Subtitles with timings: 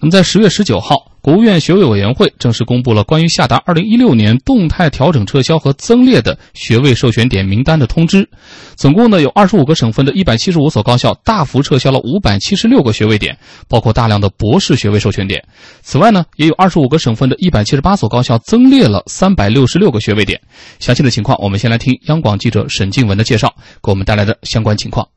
[0.00, 8.28] 那么在十月十九号，国务院学位委员会正式公布了关于下达二零一六年动态调整撤销和增列的学位授权点名单的通知。
[8.74, 13.38] 总共呢有二十五个省份的一百七十五所高校大幅撤销了五百七十六个学位点，
[13.68, 15.42] 包括大量的博士学位授权点。
[15.80, 20.38] 此外呢，也有二十五个省份的一百七十八所高校增列了三百六十六个学位点。
[20.80, 25.08] 详细的情况，我们先来听央广记者沈静文的介绍，给我们带来的相关情况。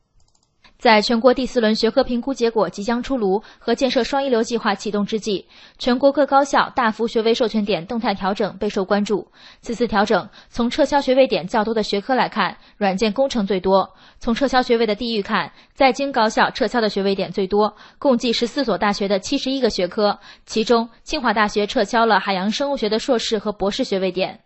[0.78, 5.44] 在全国第四轮学科评估结果即将出炉和建设双一流计划启动之际，
[5.76, 9.26] 全国各高校大幅学位授权点动态调整备受关注。
[9.60, 13.88] 此次调整，从撤销学位点较多的学科来看，软件工程最多；
[14.20, 24.38] 从撤销学位的地域看，在京高校撤销的学位点最多，共计十四所大学的七十一个学科，其中清华大学撤销了海洋生物学的硕士和博士学位点。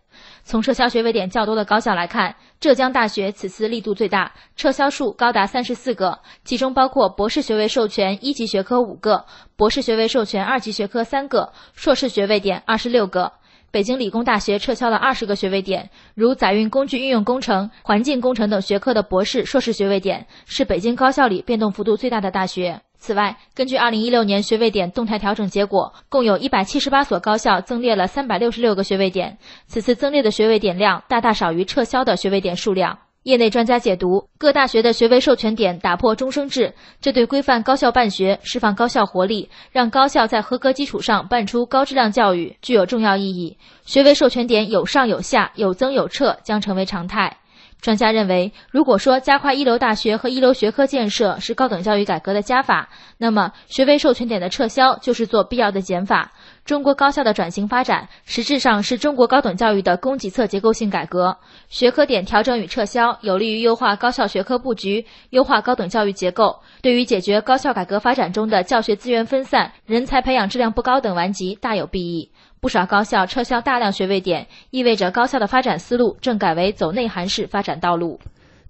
[0.43, 9.25] 从撤销学位点较多的高校来看，浙江大学此次力度最大，撤销数高达三十四个，其中包括博士学位授权一级学科五个，
[9.55, 13.31] 博士学位授权二级学科三个，硕士学位点二十六个。
[13.71, 22.81] 北京理工大学撤销了二十个学位点，如载运工具应用工程、环境工程等学科的博士、硕士学位点，是北京高校里变动幅度最大的大学。
[23.03, 29.39] 此外，根据二零一六年学位点动态调整结果，共有一百七十八所高校增列了三百六十六个学位点。
[29.67, 32.99] 此次增列的学位点量大大少于撤销的学位点数量。
[33.23, 43.57] 业内专家解读，各大学的学位授权点打破终生制，这对规范高校办学、释放高校活力，让高校在合格基础上办出高质量教育，具有重要意义。
[43.83, 47.35] 学位授权点有上有下，有增有撤，将成为常态。
[47.83, 56.31] 专家认为，如果说加快一流大学和一流学科建设是高等教育改革的加法，那么学位授权点的撤销就是做必要的减法。
[56.63, 61.37] 中国高校的转型发展，实质上是中国高等教育的供给侧结构性改革。
[61.67, 72.31] 学科点调整与撤销，有利于优化高校学科布局，优化高等教育结构，对于解决高校改革发展中的教学资源分散、人才培养质量不高等顽疾大有裨益。
[72.63, 78.21] 不少高校撤销大量学位点，意味着高校的发展思路正改为走内涵式发展道路。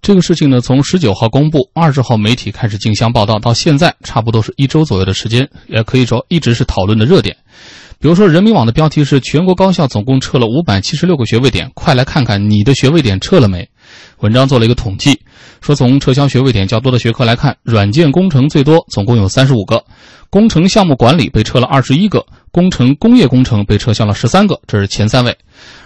[0.01, 7.37] 这个事情呢，从十九号公布，二十号媒体开始竞相报道，到现在差不多是一周左右的时间，也可以说一直是讨论的热点。
[7.99, 13.69] 比如说，人民网的标题是“全国高校总共撤了五百七十六个学位点，快来看看你的学位点撤了没？”
[14.21, 15.21] 文章做了一个统计，
[15.61, 19.77] 说从撤销学位点较多的学科来看，软件工程最多，总共有三十五个；
[20.31, 22.19] 工程项目管理被撤了二十一个；
[22.53, 25.35] 工程工业工程被撤销了十三个，这是前三位。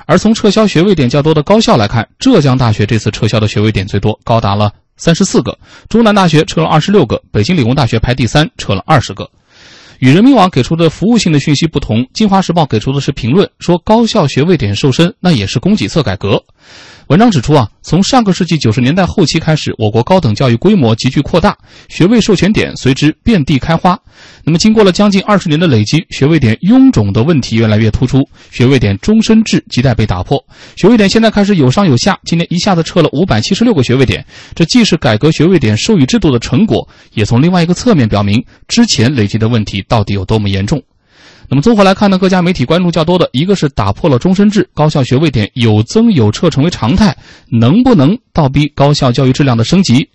[0.05, 5.53] 而从撤销学位点较多的高校来看，浙江大学这次撤销的学位点最多，高达了三十四个；
[5.87, 9.29] 中南大学撤了二十六个；北京理工大学排第三，撤了二十个。
[9.99, 16.43] 与人民网给出的服务性的讯息不同，京华时报给出的是评论，说高校学位点瘦身，那也是供给侧改革。
[17.07, 21.57] 文章指出啊，从上个世纪九十年代后期开始，我国高等教育规模急剧扩大，
[21.87, 23.97] 学位授权点随之遍地开花。
[24.43, 30.37] 那么，经过了将近二十年的累积，学位点臃肿的问题越来越突出，学位点终身制亟待被打破。
[30.75, 40.83] 学位点现在开始有上有下，今年一下子撤了五百七十六个学位点，这既是改革学位点授予制度的成果，也从另外一个侧面表明之前累积的问题到底有多么严重。
[41.49, 47.15] 那么综合来看呢，各家媒体关注较多的一个是打破了终身制，高校学位点有增有撤成为常态，
[47.49, 50.09] 能不能倒逼高校教育质量的升级？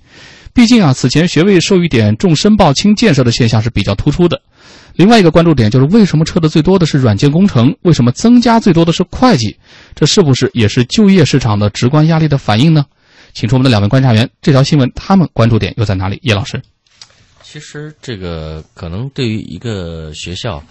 [0.53, 4.43] 毕竟啊，此前学位授予点重申报轻建设的现象是比较突出的。
[4.95, 9.57] 另外一个关注点就是为什么撤的最多的是软件工程，为什么增加最多的是会计？
[9.95, 12.85] 这是不是也是就业市场的直观压力的反应呢？
[13.33, 16.19] 请出我们的两位观察员，这条新闻他们关注点又在哪里？
[16.21, 16.61] 叶老师，
[17.43, 20.63] 其实这个可能对于一个学校。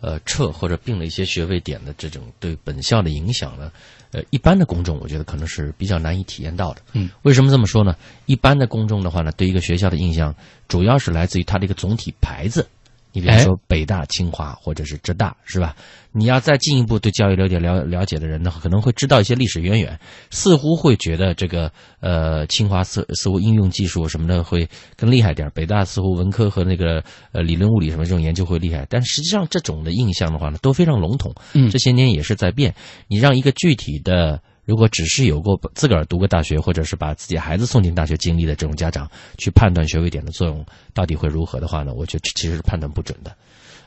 [0.00, 3.70] 呃，撤或者并了一些学位点的这种对本校的影响呢，
[4.12, 6.80] 呃，一般的公众我觉得可能是比较难以体验到的。
[6.92, 7.94] 嗯，为什么这么说呢？
[8.26, 10.34] 一般的公众的话呢，对一个学校的印象
[10.68, 12.66] 主要是来自于它的一个总体牌子。
[13.12, 15.74] 你比如说北大、清华或者是浙大，是吧？
[16.12, 19.98] 你要再进一步对教育了解了了解的人呢，可能会知道一些历史渊源，
[20.30, 21.70] 似乎会觉得这个
[22.00, 31.32] 呃清华似似乎应用技术什么的会更厉害点北大似乎文科和那个呃理论物理什么这种研究会厉害，但实际上这种的印象的话呢，都非常笼统。
[31.54, 32.74] 嗯，这些年也是在变。
[33.06, 34.42] 你让一个具体的。
[34.70, 40.64] 如果只是有过自个儿读过大学，或者是把自己孩子送进大学经历的这种家长，去判断学位点的作用
[40.94, 41.92] 到底会如何的话呢？
[41.92, 43.36] 我觉得其实是判断不准的。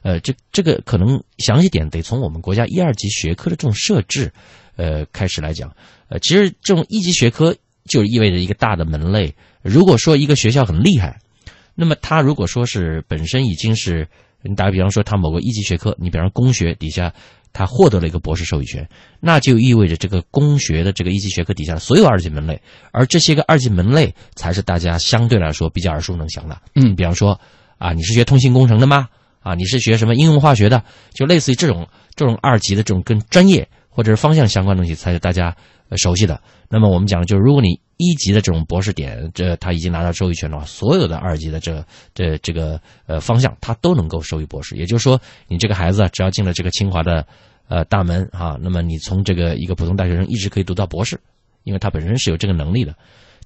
[0.01, 4.30] 呃，这这个可能详细点得从我们国家一二级学科的这种设置，
[4.75, 5.74] 呃开始来讲。
[6.09, 7.56] 呃，其实这种一级学科
[7.86, 9.33] 就意味着一个大的门类。
[9.62, 11.18] 如果说一个学校很厉害，
[11.75, 14.06] 那么它如果说是本身已经是，
[14.41, 17.13] 你打比方说，它某个一级学科，你比方工学底下。
[17.53, 18.89] 他获得了一个博士授予权，
[19.19, 22.59] 那就意味着这个工学的这个一级学科底下的所有二级门类，
[22.91, 26.59] 而这些个二级门类才是大家相对来说比较耳熟能详的。
[26.75, 27.39] 嗯，比方说
[27.77, 29.07] 啊，你是学通信工程的吗？
[29.39, 30.83] 啊，你是学什么应用化学的，
[31.13, 35.55] 就类似于这种这种二级的这种跟专业或者是方向相关的东西才是大家
[35.97, 36.41] 熟悉的。
[36.69, 44.75] 那么我们讲的就是，如果你一级的这种博士点，这他已经拿到授予权的话，所有的二级的这这这个呃方向，他都能够授予博士。
[44.75, 47.25] 也就是说，你这个孩子只要进了这个清华的
[47.68, 51.19] 呃大门啊，那么你从这个一个普通大学生一直可以读到博士，
[51.63, 52.95] 因为他本身是有这个能力的。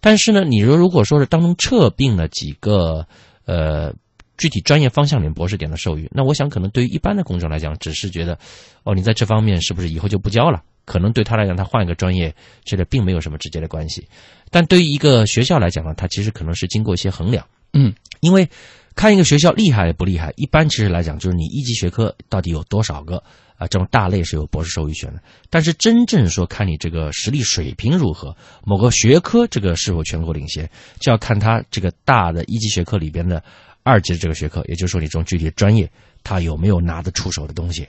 [0.02, 3.08] 但是呢，你说如果说是当中撤并了几个
[3.46, 3.94] 呃。
[4.40, 8.38] 具体专业方向里博士点的授予，那我想可能对于一般的公众来讲，只是觉得，
[8.84, 10.62] 哦，你在这方面是不是以后就不教了？
[10.88, 14.07] 可能对他来讲，他换一个专业，这个并没有什么直接的关系。
[14.50, 17.45] 但对于一个学校来讲呢，它其实可能是经过一些衡量。
[17.74, 18.50] 嗯，因为
[18.95, 23.18] 看一个学校厉害不厉害，一般其实来讲就是你一级学科到底有多少个
[23.57, 25.22] 啊，这种大类是有博士授予权的。
[25.50, 30.68] 但是真正说看你这个实力水平如何，某个学科这个是否全国领先，
[31.01, 33.44] 就要看他这个大的一级学科里边的。
[33.83, 35.90] 二级的这个学科，也就是说你这种具体专业，
[36.22, 37.88] 他有没有拿得出手的东西？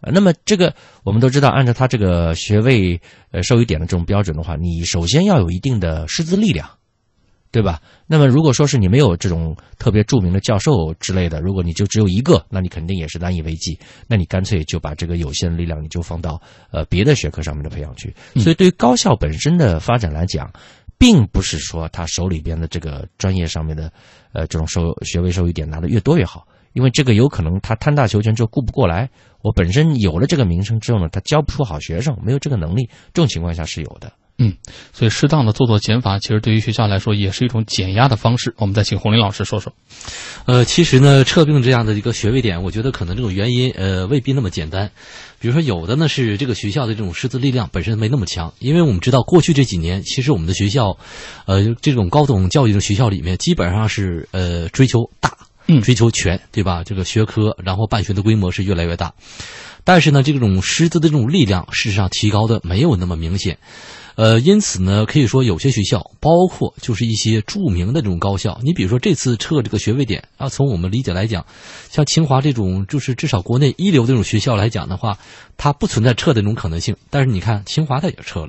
[0.00, 3.00] 那么这个我们都知道，按照他这个学位
[3.30, 6.68] 呃授予点的这种标准的话，你首先要有一定的师资力量，
[7.50, 7.80] 对吧？
[8.06, 13.78] 那么如果说是你没有这种特别著名的教授之类的，如果你就只有一个，那你肯定也是难以为继。
[14.06, 16.40] 那你干脆就把这个有限的力量，你就放到
[16.70, 18.14] 呃别的学科上面的培养去。
[18.36, 20.50] 所以对于高校本身的发展来讲。
[21.00, 23.88] 并不是说他手里边的这个专业上面的，
[24.32, 29.08] 呃，这种授学位授予点拿的越多越好，因为这个有可能他贪大求全之后顾不过来。
[29.42, 34.12] 我本身有了这个名声之后呢，他教不出好学生，没有这个能力，这种情况下是有的。
[34.40, 34.54] 嗯，
[34.92, 38.54] 所以适当的做做减法，其实对于学校来说也是一种减压的方式。
[38.58, 39.72] 我们再请洪林老师说说。
[40.46, 44.92] 呃，其实呢，撤并这样的一个学位点，我觉得可能这种原因呃未必那么简单。
[45.40, 50.96] 比如说，有的呢是这个学校的这种师资力量本身没那么强，因为我们知道过去这几年，其实我们的学校，
[51.46, 55.36] 呃，这种高等教育的学校里面，基本上是呃追求大，
[55.68, 56.82] 嗯，追求全，对吧？
[56.82, 59.12] 这个学科，然后办学的规模是越来越大，
[59.84, 63.58] 但是呢，这种师资的这种力量，事实上提高的没有那么明显。
[64.18, 71.46] 呃，因此呢，可以说有些学校，包括就是一些著名的这种高校，你比如说这次撤这个学位点啊，从我们理解来讲，
[71.88, 75.16] 像清华这种，就是至少国内一流这种学校来讲的话，
[75.56, 76.96] 它不存在撤的这种可能性。
[77.10, 78.48] 但是你看清华它也撤了，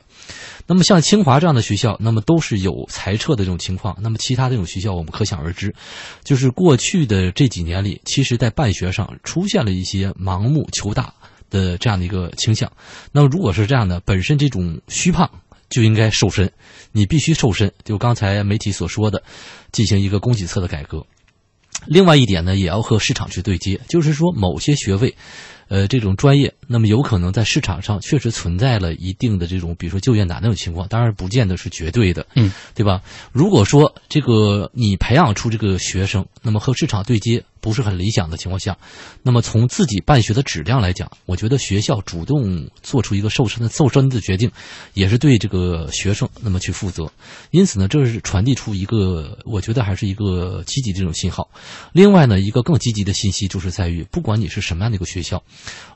[0.66, 3.96] 那么像清华这样的学校，那么都是有裁撤的这种情况。
[4.02, 5.76] 那么其他这种学校，我们可想而知，
[6.24, 11.14] 就是过去的这几年里，其实在办学上出现了一些盲目求大
[11.52, 12.72] 的这样的一个倾向。
[13.12, 15.30] 那么如果是这样的，本身这种虚胖。
[15.70, 16.52] 就应该瘦身，
[16.92, 17.72] 你必须瘦身。
[17.84, 19.24] 就刚才媒体所说的，
[19.72, 21.06] 进行一个供给侧的改革。
[21.86, 25.16] 另外一点呢，也要和市场去对接，就是说某些学位。
[25.70, 33.04] 呃，这种专业，那么有可能在市场上确实存在了一定的这种，比如说就业难那种情况，当然不见得是绝对的，嗯，对吧？
[33.32, 38.78] 如果说这个你培养出这个学生，那么和市场对接不是很理想的情况下，
[39.22, 44.52] 那么从自己办学的质量来讲，我觉得学校主动做出一个瘦身的瘦身的决定，
[44.94, 47.12] 也是对这个学生那么去负责。
[47.52, 51.50] 因此呢，这是传递出一个我觉得还是一个积极这种信号。
[51.92, 55.42] 另外呢，一个更积极的信息就是在于，不管你是什么样的一个学校。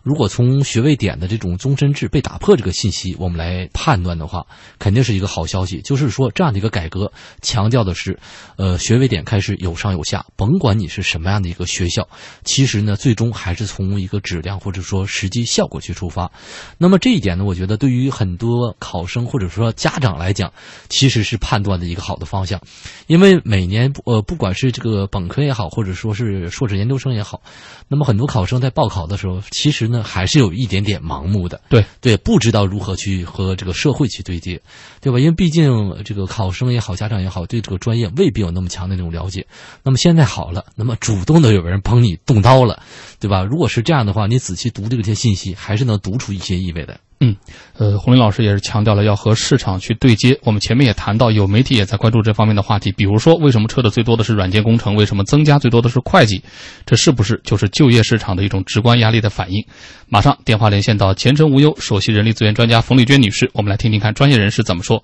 [0.02, 4.46] 如果从学位点的这种终身制被打破这个信息，我们来判断的话，
[4.78, 5.80] 肯定是一个好消息。
[5.82, 7.12] 就是说，这样的一个改革
[7.42, 8.20] 强调的是，
[8.58, 12.08] 呃，学位点开始有上有下，甭管你是什么样的一个学校，
[12.44, 16.32] 其实呢，最终还是从一个质量或者说实际效果去出发。
[16.78, 20.52] 那么这一点呢，我觉得对于很多考生或者说家长来讲，
[20.90, 22.60] 其实是判断的一个好的方向，
[23.08, 27.40] 因为每年呃，不管是这个本科也好，或者说是硕士研究生也好，
[27.88, 29.40] 那么很多考生在报考的时候。
[29.52, 34.60] 其实呢，还是有一点点盲目的，对对，不知道如何去和这个社会去对接，
[35.00, 35.20] 对吧？
[35.20, 39.46] 因为毕竟这个考生也好，家长也好，对这个专业未必有那么强的那种了解。
[39.84, 42.82] 那么现在好了，那么主动都有人帮你动刀了，
[43.20, 43.44] 对吧？
[43.44, 47.00] 如果是这样的话，你仔细读这些信息，还是能读出一些意味的。
[47.20, 47.38] 嗯，
[47.78, 50.38] 呃，洪林老师也是强调了要和市场去对接。
[50.44, 56.42] 我们前面也谈到，有媒体也在关注这方面的话题，比如说为什么撤的最多的是软件工程，为什么增加最多的是会计？
[56.86, 59.64] 这是不是就是就业市场的一种直观压力的反应？
[60.10, 65.04] 马上电话连线到前程无忧首席人力资源专家冯丽娟女士，我们来听听看专业人士怎么说。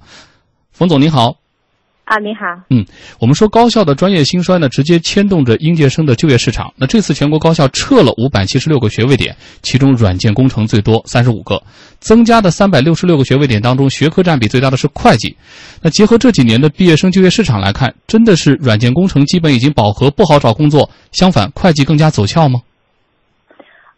[0.71, 1.48] 冯总您好。
[2.09, 2.41] 啊，你好。
[2.71, 2.83] 嗯，
[3.21, 6.73] 我们说高校的专业兴衰呢，直接牵动着应届生的就业市场。
[6.75, 11.61] 那这次全国高校撤了五百七十六个学位点，其中软件工程最多三十五个，
[11.99, 15.37] 增加的三百六十六个学位点当中，学科占比最大的是会计。
[15.83, 20.89] 那结合这几年的毕业生就业市场来看，真的是软件工程基本已经饱和，不好找工作。
[21.11, 22.61] 相反，会计更加走俏吗？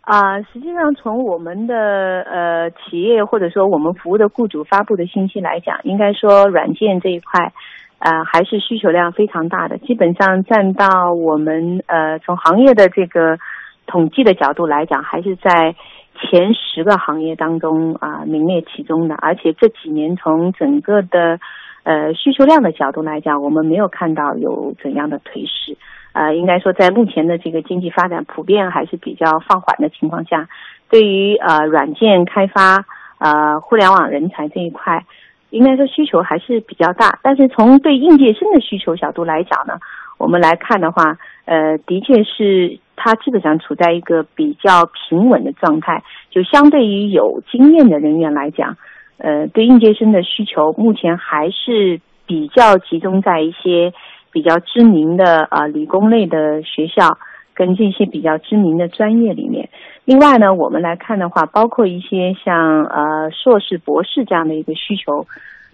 [0.01, 7.53] 啊，实际上从我们的呃企业或者说我们服务的雇主发布的信息来讲，应该说软件这一块。
[8.01, 13.37] 呃，还是需求量非常大的，基本上占到我们呃从行业的这个
[13.85, 15.75] 统计的角度来讲，还是在
[16.19, 19.13] 前十个行业当中啊名列其中的。
[19.15, 21.39] 而且这几年从整个的
[21.83, 25.77] 呃需求量的角度来讲，我们没有看到有怎样的颓势。
[26.13, 30.49] 呃，应该说在目前的这个经济发展普遍还是比较放缓的情况下，
[30.89, 32.83] 对于呃软件开发、
[33.19, 35.05] 呃互联网人才这一块，
[35.51, 37.19] 应该说需求还是比较大。
[37.21, 39.79] 但是从对应届生的需求角度来讲呢，
[40.17, 46.03] 我们来看的话，呃，的确是它基本上处在一个比较平稳的状态。
[46.31, 48.75] 就相对于有经验的人员来讲，
[49.19, 53.93] 呃，对应届生的需求目前还是比较集中在一些。
[54.33, 57.17] 比较知名的啊理工类的学校，
[57.61, 59.69] 跟这些比较知名的专业里面，
[60.03, 65.27] 另外呢，我们来看的话，包括一些像呃硕士、博士这样的一个需求，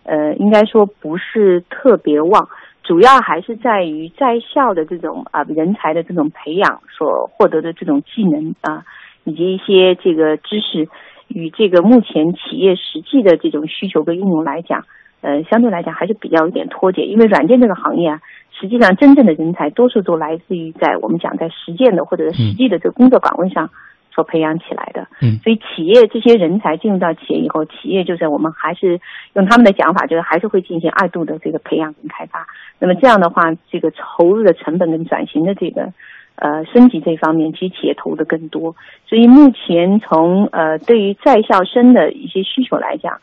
[0.03, 2.49] 呃，应该说不是特别旺，
[2.83, 8.83] 主要还是在于在校的这种啊人才的这种培养所获得的这种技能啊，
[9.23, 10.89] 以及一些这个知识
[11.29, 14.83] 与这个目前企业实际的这种需求跟应用来讲，
[15.21, 18.21] 呃，相对来讲还是比较有点脱节，因为软件这个行业啊。
[18.59, 23.69] 实际上，真正的人才多数都来自于在我们讲在实践的或者实际的这个工作岗位上
[24.09, 25.07] 所培养起来的。
[25.21, 28.99] 嗯，所以企业这些人才进入到企业以后，企业就是我们还是
[29.33, 32.47] 用他们的讲法，就是还是会进行二度的这个培养跟开发。
[32.79, 35.93] 那么这样的话，这个投入的成本跟转型的这个
[36.37, 38.75] 呃升级这方面，其实企业投入的更多。
[39.05, 43.19] 所以目前从呃对于在校生的一些需求来讲，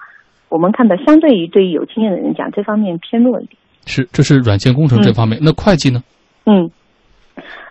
[0.54, 3.58] 我们看到相对于对于有经验的人讲，这方面偏弱一点。
[3.86, 5.36] 是，这是软件工程这方面。
[5.42, 6.00] 那会计呢？
[6.46, 6.70] 嗯，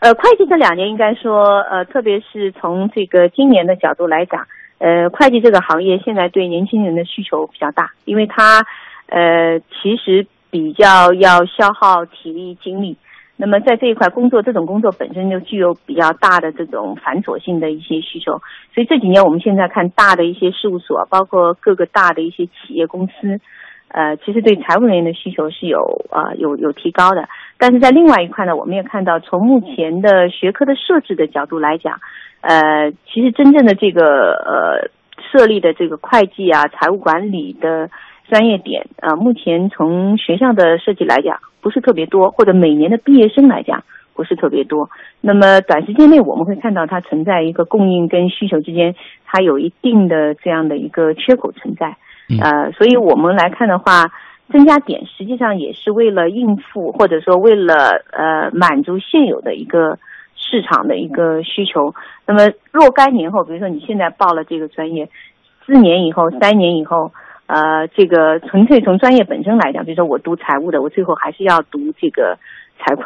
[0.02, 4.46] 呃，会计这两年应该说，呃，特别是从这个今年的角度来讲，
[4.80, 8.66] 呃，会计这个行业现在对年轻人的需求比较大，因为它，
[9.06, 12.98] 呃，其实比较要消耗体力精力。
[13.36, 18.34] 那么在这一块工作，这种工作本身就具有比较大的这种繁琐性的一些需求。
[18.74, 23.40] 所以这几年我们现在看大的一些事务所，包括各个大的一些企业公司。
[23.90, 32.00] 呃，其实对财务人员的需求是有啊有有提高的，但是在另外一块呢，我们也看到，从目前的学科的设置的角度来讲，
[32.42, 34.90] 呃，其实真正的这个呃
[35.32, 37.92] 设立的这个会计啊、财务管理的
[38.30, 44.90] 专业点啊，目前从学校的设计来讲不是特别多，或者每年的毕业生来讲不是特别多。
[45.22, 51.98] 那么短时间内我们会看到它存在一个供应跟需求之间，它有一定的这样的一个缺口存在。
[52.42, 54.06] 呃，所以我们来看的话，
[54.52, 59.98] 增加点实际上也是为了应付，或者说为了呃满足现有的一个
[60.36, 61.94] 市场的一个需求。
[62.26, 65.10] 那么若干年后，比如说你现在报了这个专业，
[65.66, 67.12] 四年以后、三年以后，
[67.46, 72.38] 呃，这个纯粹从专业本身来讲，比如说我读财务的，我最后还是要读这个
[72.80, 73.04] 财会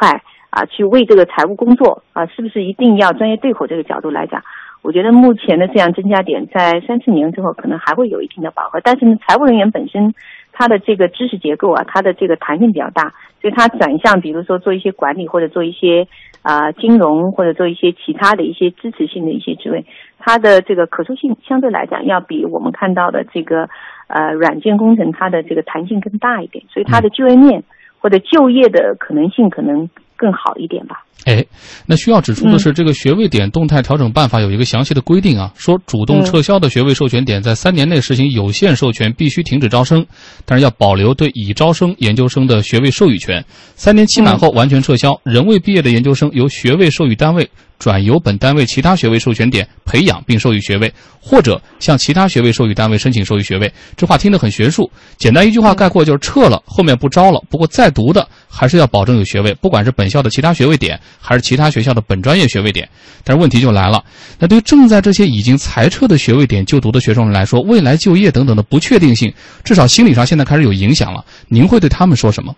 [0.50, 3.66] 啊，去为这个财务工作啊，是不是一定要专业对口？
[3.66, 4.42] 这个角度来讲。
[4.80, 10.14] 我觉得目前的这样增加点，在三四年之后可能还会有一定的饱和，但是呢，财务人员本身
[10.52, 16.06] 它的这个知识结构啊，它的这个弹性比较大，所以它转向，比如说做一些管理或者做一些
[16.42, 19.84] 啊金融或者做一些其他的一些支持性的一些职位，
[20.18, 23.68] 它的这个可塑性相对来讲要比我们看到的这个
[24.08, 27.62] 呃软件工程它的这个弹性更大一点，所以它的就业面
[28.00, 31.04] 或者就业的可能性可能更好一点吧。
[31.24, 31.44] 哎，
[31.84, 40.06] 那需要指出的是，这个学位点动态调整办法有一个详细的规定啊，说主动撤销的学位授权点在三年内实行有限授权，必须停止招生，
[40.46, 43.44] 但是要保留对已招生研究生的学位授予权。
[43.74, 53.70] 三年期满后完全撤销，仍未毕业的研究生由学位授予单位转由本单位其他学位授权点培养并授予学位，或者向其他学位授予单位申请授予学位。
[53.96, 57.42] 这话听得很学术，简单一句话概括就是撤了，后面不招了。
[57.50, 60.98] 不过在读的还是要保证有学位，不管是本校的其他学位点。
[61.20, 62.88] 还是其他学校的本专业学位点，
[63.24, 64.02] 但是问题就来了。
[64.38, 69.32] 那对正在这些已经裁撤的学位点就读的学生们来说，未来就业等等的不确定性，
[69.64, 71.24] 至少心理上现在开始有影响了。
[71.48, 72.54] 您会对他们说什么？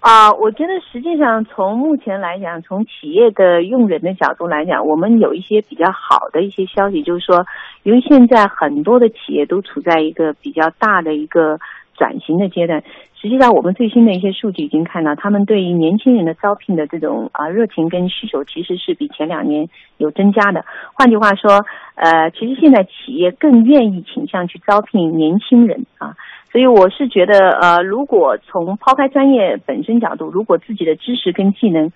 [0.00, 7.46] 啊，我觉得实际上从目前来讲，从企业的用人的角度来讲，我们有一些比较好的一些消息，就是说，
[7.84, 11.60] 由于现在很多的企业都处在一个比较大的一个
[11.96, 12.82] 转型的阶段。
[13.22, 20.64] 实际上，我们最新的一些数据已经看到，他们对于年轻人的招聘的这种啊热情跟需求，其实是比前两年有增加的。
[20.94, 21.64] 换句话说，
[21.94, 26.16] 呃，其实现在企业更愿意倾向去招聘年轻人啊。
[26.50, 31.92] 所以我是觉得，呃，如果从抛开专业本身角度，如果自己的知识跟技能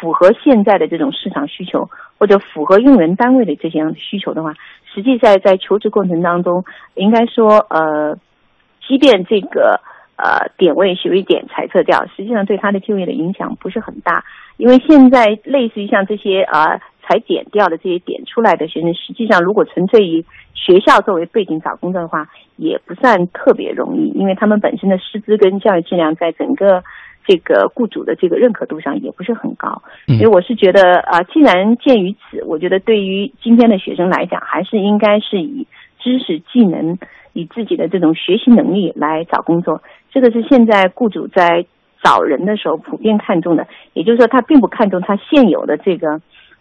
[0.00, 4.54] 符合现在的这种市场需求，或者符合用人单位的这些需求的话，
[4.94, 8.16] 实际在在求职过程当中，应该说，呃，
[8.88, 9.78] 即便这个。
[10.22, 14.24] 呃，点位学位点裁撤掉，实际上对他的就业的影响不是很大，
[14.58, 16.80] 因为现在类似于像这些啊。
[17.02, 20.24] 裁减掉的这些点出来的学生，实际上如果纯粹以
[20.54, 26.84] 学校作为背景找工作的话，也不算特别容易，因为他们本身的师资跟教育质量在整个
[27.26, 29.82] 这个雇主的这个认可度上也不是很高。
[30.06, 35.66] 所以我是觉得啊，既然鉴于此，我觉得对于今天的学生来讲，还是应该是以
[35.98, 36.96] 知识、技能、
[37.32, 39.82] 以自己的这种学习能力来找工作。
[40.10, 41.66] 这个是现在雇主在
[42.02, 46.20] 找人的时候普遍看重的，也就是说，他并不看重他现有的这个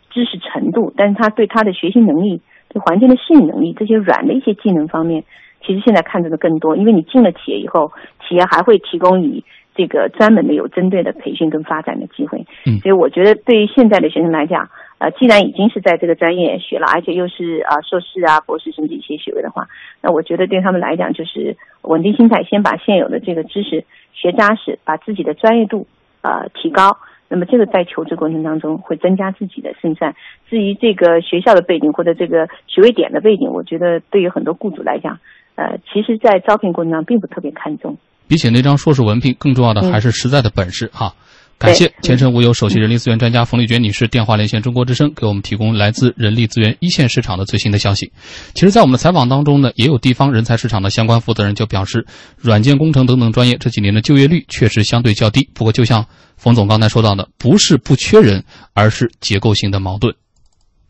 [0.10, 2.42] 知识程度，但是他对他的学习能力。
[2.72, 5.24] 对环境的适应能力，这些软的一些技能方面，
[5.66, 6.78] 其实现在看重的更多。
[6.78, 7.92] 因为你进了企业以后，
[8.28, 12.46] 企业还会提供你这个专门的有针对的培训跟发展的机会。
[12.68, 19.68] 嗯，所以我觉得对于现在的学生来讲，呃，既然已经是在这个专业学了，而且又是啊硕士啊、博士甚至一些学位的话，
[20.02, 25.88] 那我觉得对他们来讲就是稳定心态，先把现有的这个知识学扎实，把自己的专业度
[26.22, 26.98] 呃提高。
[27.32, 30.16] 那么这个在求职过程当中会增加自己的胜算。
[30.50, 35.20] 至于这个学校的背景或者这个学位点的背景，我觉得对于很多雇主来讲，
[35.56, 37.98] 呃，其实，在招聘过程当中并不特别看重。
[38.28, 41.14] 比起那张硕士文凭，更重要的还是实在的本事哈。
[41.60, 48.10] 感谢前程无忧首席人力资源专家冯丽娟女士电话连线中国之声，给我们提供来自人力资源一线市场的最新的消息。
[48.54, 55.50] 其实，在我们的采访当中呢，也有地方人才市场的相关负责人就表示，软件工程等等专业这几年的就业率确实相对较低。
[55.54, 56.06] 不过，就像
[56.38, 60.16] 冯总刚才说到的，不是不缺人，而是结构性的矛盾。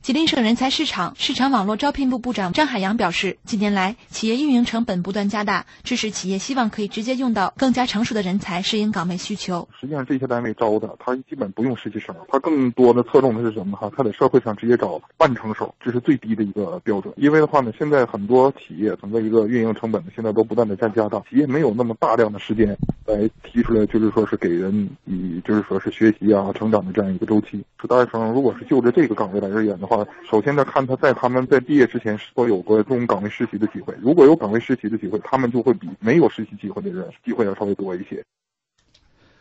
[0.01, 9.67] 吉林省人才市场市场网络招聘部部长张海洋表示，近年来企业运营成本不断加大，致使企业希望可以直接用到更加成熟的人才，适应岗位需求。
[9.77, 13.75] 实际上，这些单位招的，他基本不用实习生，他更多的侧重的是什么？
[13.75, 17.13] 哈，他在社会上直接找半成熟，这是最低的一个标准。
[17.17, 22.75] 因为的话呢，现在很多企业整个一个运营成本呢，现在都不断的在加大，企业没有那么大量的时间
[23.05, 27.63] 来提出来，就是说是给人以就是说是学习啊、成长的这样一个周期。
[27.87, 29.88] 大学生如果是就着这个岗位来而言的，
[30.29, 33.93] 首先呢，看他在他们在毕业之前是否有过这种岗位实习的机会。
[34.01, 38.23] 如果有岗位实习的机会，他们就会比没有实习机会的人机会要稍微多一些。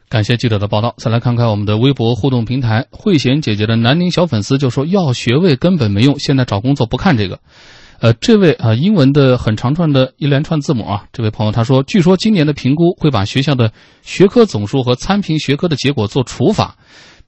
[0.09, 0.95] 感谢记者的报道。
[0.97, 7.39] 再来看看我们的微博互动平台，慧贤姐姐的南宁小粉丝就说：“要学位根本没用，现在找工作不看这个。”
[8.01, 16.77] 呃，这位啊，英文的很长串的一连串字母啊，这位朋友他说：“据说今年的评估会把学校的学科总数和参评学科的结果做除法。”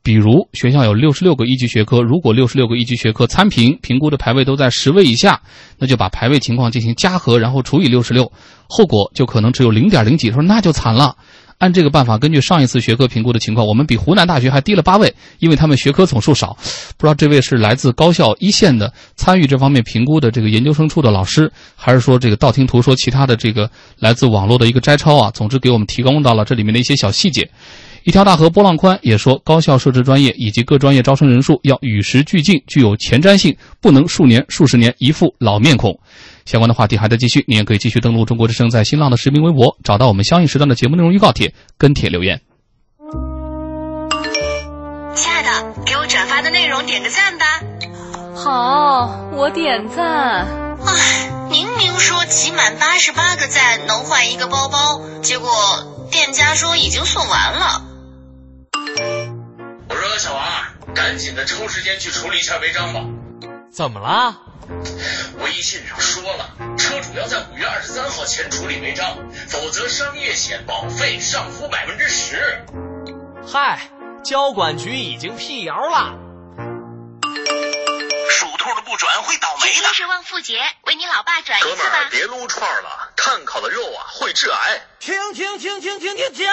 [0.03, 5.41] 比如学校有六十六个一级学科，如果六十六个一级学科参评评估的排位都在十位以下，
[5.79, 8.33] 那就把排位情况进行加和，然后除以六十六，
[8.67, 10.31] 后果就可能只有零点零几。
[10.31, 11.17] 说那就惨了。
[11.59, 16.57] 按这个办法，根据上一次学科评估的情况，我们比湖南大学还低了八位，因为他们学科总数少。
[16.97, 25.31] 不知道这位是来自高校一线的参与这方面评估的这个研究生处的老师，还是说这个道听途说其他的这个来自网络的一个摘抄啊？
[25.33, 27.51] 总之给我们提供到了这里面的一些小细节。
[28.05, 35.99] 一条大河波浪宽也说，高校设置专业以及各专业招生人数要与时俱进，具有前瞻性，不能数年、数十年一副老面孔。
[36.47, 42.41] 相关的话题还在继续，你也可以继续登录中国之声在新浪的实名微博，找到我们相应时段的节目内容预告帖，跟帖留言。
[45.15, 47.45] 亲爱的，给我转发的内容点个赞吧。
[48.35, 50.47] 好，我点赞。
[50.87, 55.51] 唉，明明说集满八十八个赞能换一个包包，结果
[56.11, 57.90] 店家说已经送完了。
[59.89, 63.01] 我说小王，赶紧的抽时间去处理一下违章吧。
[63.71, 64.41] 怎么了？
[65.41, 69.17] 微信上说了，车主要在五月二十三号前处理违章，
[69.49, 72.65] 否则商业险保费上浮百分之十。
[73.47, 73.81] 嗨，
[74.23, 76.15] 交管局已经辟谣了。
[78.31, 79.75] 属兔的不转会倒霉的。
[79.75, 82.11] 今是旺富节，为你老爸转一哥们次吧儿，。
[82.11, 84.81] 别撸串了，碳烤的肉啊会致癌。
[85.01, 86.47] 停停停停停停停！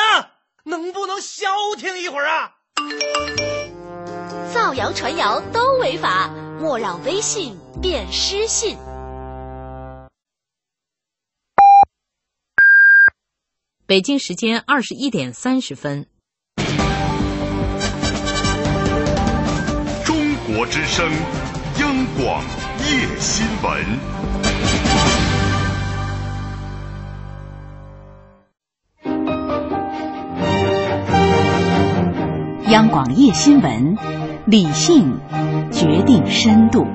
[0.68, 2.52] 能不能消停一会儿啊？
[4.54, 8.78] 造谣传谣都违法，莫让微信变失信。
[13.86, 16.06] 北京时间二十一点三十分。
[20.06, 21.10] 中国之声，
[21.80, 22.44] 央广
[22.80, 24.37] 夜新闻。
[32.78, 33.98] 央广夜新闻，
[34.46, 35.18] 理性
[35.72, 36.86] 决定深度。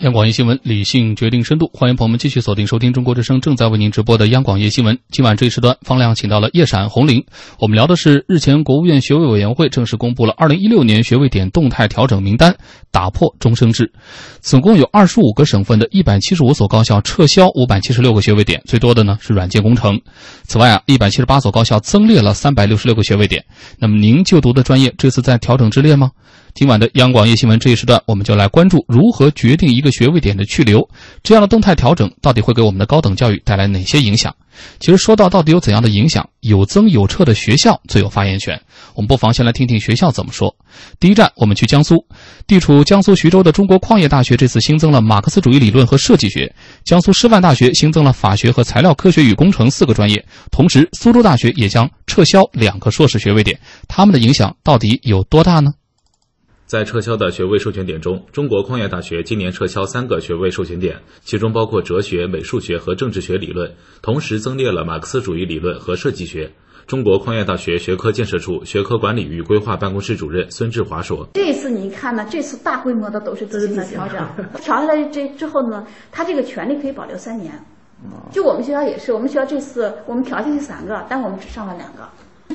[0.00, 1.70] 央广夜新闻，理性决定深度。
[1.74, 4.98] 欢迎朋友们继续锁定收听中国之声正在为您直播的央广夜新闻。
[5.10, 7.22] 今晚这一时段，方亮请到了叶闪、红玲，
[7.58, 12.56] 我们聊的是日前国务院学位委员会正式公布了2016年学位点动态调整名单，
[12.90, 13.92] 打破终生制。
[14.40, 20.00] 总共有25个省份的175所高校撤销576个学位点，最多的呢是软件工程。
[20.44, 23.44] 此外啊，178所高校增列了366个学位点。
[23.78, 26.10] 那么您就读的专业这次在调整之列吗？
[26.54, 30.88] 今晚的央广夜新闻这一时段，我们就来关注如何决定一个学位点的去留，
[31.22, 34.34] 这样的动态调整到底会给我们的高等教育带来哪些影响？
[34.78, 38.60] 其实说到到底有怎样的影响，有增有撤的学校最有发言权。
[38.94, 40.54] 我们不妨先来听听学校怎么说。
[40.98, 42.04] 第一站，我们去江苏，
[42.46, 46.52] 地处江苏徐州的中国矿业大学这次新增了马克思主义理论和设计学，
[46.84, 53.58] 江苏师范大学新增了法学和材料科学与工程四个专业，同时苏州大学也将撤销两个硕士学位点，
[53.88, 55.70] 他们的影响到底有多大呢？
[56.70, 66.52] 在撤销的学位授权点中，中国矿业大学今年撤销三个学位授权点，其中包括哲学、美术学和政治学理论，同时增列了马克思主义理论和设计学。
[66.86, 74.24] 中国矿业大学学科建设处学科管理与规划办公室主任孙志华说：“这次你看呢，这次大规模的都是自行的调整，
[74.62, 77.52] 调下来这之后呢，他这个权利可以保留三年。
[78.30, 82.08] 就我们学校也是，我们学校这次我们调进去三个，但我们只上了两个。”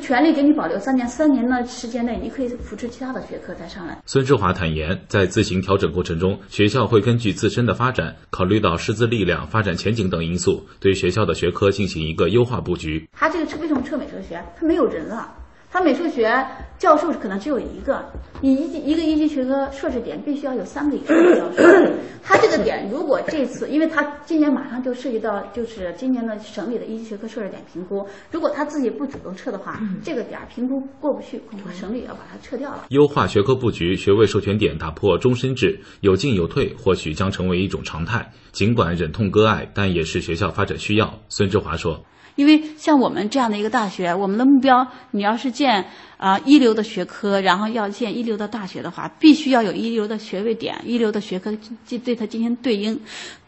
[0.05, 3.97] 权利给你保留三年，三年的时间内，你可以扶持其他的学科再上来。
[4.05, 13.09] 孙志华坦言，在自行调整过程中，学校会根据自身的发展，考虑到师资力量、发展前景等因素，对学校的学科进行一个优化布局。
[13.13, 14.39] 他这个为什么撤美哲学？
[14.55, 15.27] 他没有人了。
[15.75, 16.33] 他美术学
[16.77, 18.01] 教授可能只有一个，
[18.39, 21.91] 你一级一个一级学科硕士点必须要有三个以上的教授。
[22.23, 32.85] 他这个点如果这次，因为他今年马上就涉及到就是今年的省里的一级学科硕士点评估，如果他自己不主动撤的话，这个点评估过不去，恐怕省里要把它撤掉了。
[32.87, 38.31] 优化学科布局，学位授权点打破终身制，有进有退，或许将成为一种常态。
[38.53, 41.19] 尽管忍痛割爱，但也是学校发展需要。
[41.27, 42.05] 孙志华说。
[42.35, 45.85] 因为像我们这样的一个大学，我们的目标，你要是建
[46.17, 52.99] 啊一流的学科，然后要建一流的大学的话，必须要有一流的学位点、一流的学科进对它进行对应，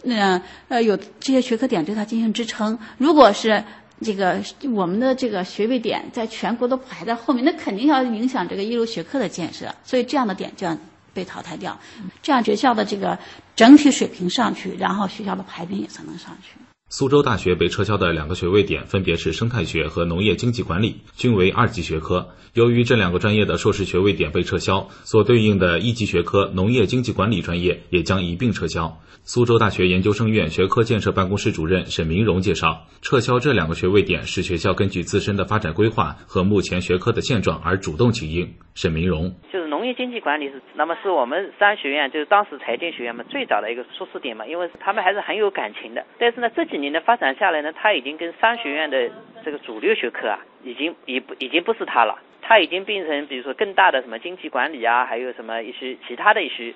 [0.03, 2.79] 那呃有这些学科点对它进行支撑。
[2.97, 3.63] 如果是
[4.01, 4.41] 这个
[4.73, 10.77] 我们的这个学位点在全国都排在后面，那肯定要影响这个一流学科的建设，所以这样的点就要
[11.13, 11.77] 被淘汰掉，
[12.21, 13.17] 这样学校的这个
[13.55, 16.51] 整体水平上去，然后学校的排名也才能上去。
[16.89, 22.29] 苏州大学被撤销的两个学位点分别是生态学和农业经济管理，均为二级学科。
[22.53, 29.01] 由于这两个专业的硕士学位点被撤销，所对应的一级学科农业经济管理专业也将一并撤销。
[29.25, 38.55] 苏州大学研究生院学科建设办公室主任沈明荣介绍，撤销这两个学位点是学校根据自身的发展规划和目前学科的现状而主动请缨。
[38.75, 46.05] 沈明荣就业经济管理是，那么是我们商学院就是当时财经学院嘛最早的一个硕士点嘛，因为他们还是很有感情的。
[46.19, 49.09] 但是呢，这几年的发展下来呢，他已经跟商学院的
[49.43, 56.73] 这个主流学科啊，已经已不已经不是他了，他已经变成比如说更大的什么经济管理啊，还有什么一些其他的一些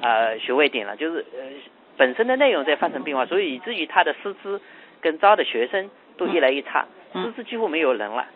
[0.00, 1.42] 呃学位点了，就是呃
[1.96, 4.60] 本身的内容在发生变化，所以以至于他的师资
[5.00, 8.26] 跟招的学生都越来越差，师资几乎没有人了。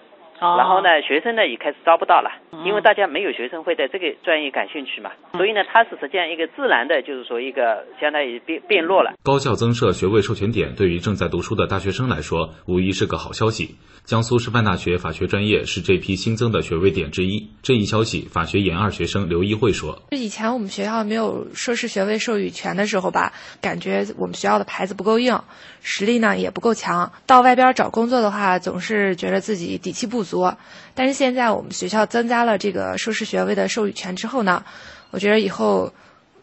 [0.41, 2.31] 然后呢，学生呢也开始招不到了，
[2.65, 9.15] 因为大家没有学生会对这个专业感兴趣嘛，所以呢，它是实际上一个自然的，就是说一个相当于变变弱了。
[9.23, 13.77] 高校增设学位授权点，对于正在读书的大学生来说，无疑是个好消息。
[14.05, 17.51] 江苏师范大学法学专业是这批新增的学位点之一。
[17.63, 25.41] 这一消息，法学研二学生刘一慧说：“以前我们学校没有硕士学位授予权的时候吧，感觉我们学校的牌子不够硬，
[25.83, 30.26] 实力呢也不够强，到外边找工作的话，总是觉得自己底气不足。
[30.27, 30.53] 足
[30.95, 34.63] 但是现在我们学校增加了这个硕士学位的授予权之后呢，
[35.11, 35.93] 我觉得以后，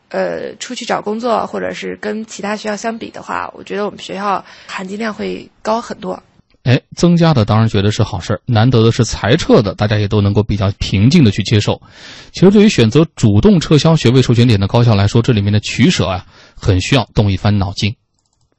[0.09, 6.23] 呃，出去找工作或者是跟其他学校相比的话，我觉得我们学校含金量会高很多。”
[6.63, 11.81] 哎，增加的当然觉得是好事儿，难得的是裁撤的，大家也都能够比较平静的去接受。
[12.31, 17.97] 其实，对于选择主动撤销学位授权点的高校来说，这里面的取舍啊，很需要动一番脑筋。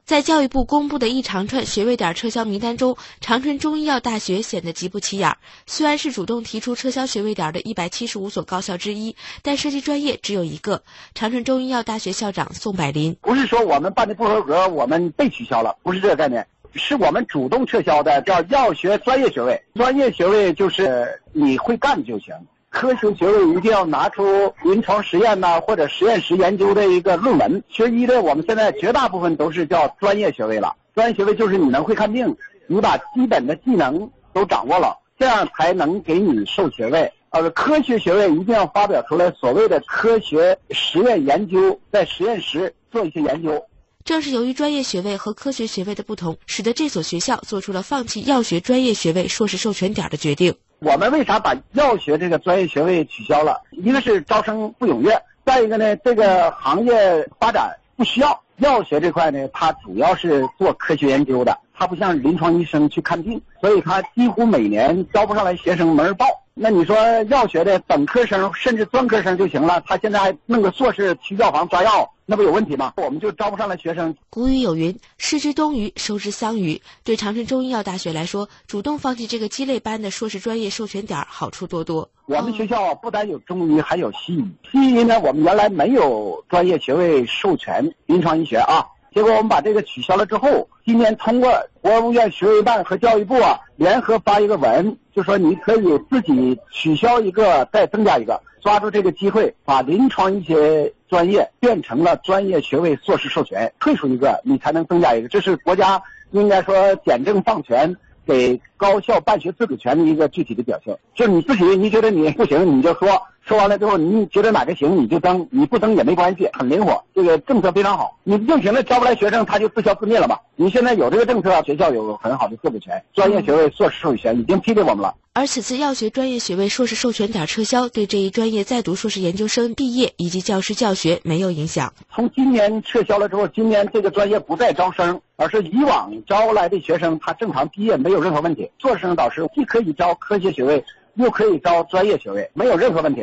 [0.05, 5.35] 在教育部公布的一长串学位点撤销名单中，长春中医药大学显得极不起眼。
[5.65, 10.83] 虽然是主动提出撤销学位点的一百七十五所高校之一，但设计专业只有一个。
[11.15, 16.45] 长春中医药大学校长宋柏林不是说我们办的不合格，我们被取消了，不是这个概念。
[16.75, 19.63] 是我们主动撤销的，叫药学专业学位。
[19.73, 22.35] 专业学位就是你会干就行，
[22.75, 27.63] 科学学位一定要拿出临床实验呐或者实验室研究的一个论文。
[27.69, 30.75] 学医的我们现在绝大部分都是叫专业学位了。
[30.93, 32.35] 专业学位就是你能会看病，
[32.67, 37.09] 你把基本的技能都掌握了，这样才能给你授学位。
[37.29, 43.65] 呃，科学学位一定要发表出来，所谓的科学实验研究，在实验室做一些研究。
[44.03, 50.55] 正是由于专业学位和科学学位的不同，使得这所学校做出了放弃药学专业学位硕士授权点的决定。
[50.85, 53.59] 我们为啥把药学这个专业学位取消了？
[53.71, 66.27] 一个是招生不踊跃，再一个呢，这个行业发展不需要药学这块呢，它主要是做科学研究的，它不像临床医生去看病，所以它几乎每年招不上来学生没人报。
[66.53, 72.93] 那你说药学的本科生甚至专科生就行了，他现在还弄个硕士去药房抓药，那不有问题吗？
[72.97, 74.15] 我们就招不上来学生。
[74.31, 82.09] 古语有云：“失之东隅，收之桑榆。”对长春中医药大学来说，主动放弃这个鸡肋般的硕士专业授权点，好处多多。
[82.25, 84.43] 我们学校不单有中医，还有西医。
[84.71, 88.87] 西医呢，我们原来没有专业学位授权，临床医学啊。
[89.13, 107.95] 结果我们把这个取消了之后，今年通过国务院学位办和教育部啊联合发一个文，就说你可以自己取消一个，再增加一个，抓住这个机会，把临床医学专业变成了专业学位硕士授权，退出一个你才能增加一个，这是国家应该说简政放权，
[108.27, 110.99] 给高校办学自主权的一个具体的表现。
[111.13, 113.07] 就是你自己，你觉得你不行，你就说。
[113.47, 117.03] 说完了之后，你觉得哪个行你就登，你不登也没关系，很灵活。
[117.13, 120.41] 这个政策非常好，你用行了招不来学生，他就自消自灭了吧。
[120.55, 125.13] 你现在有这个政策，学校有很好的自主权，专业学位硕士授权已经批给我们了。
[125.33, 131.93] 而此次药学专业学位硕士授权点撤销，对这一专业在读硕士研究生毕业以及教师教学没有影响。
[132.11, 138.71] 从今年撤销了之后，今年这个专业不再招生，而是以往招来的学生他正常毕业没有任何问题。
[138.79, 140.83] 硕士生导师既可以招科学学位。
[141.15, 143.21] 又可以招专业学位，没有任何问题。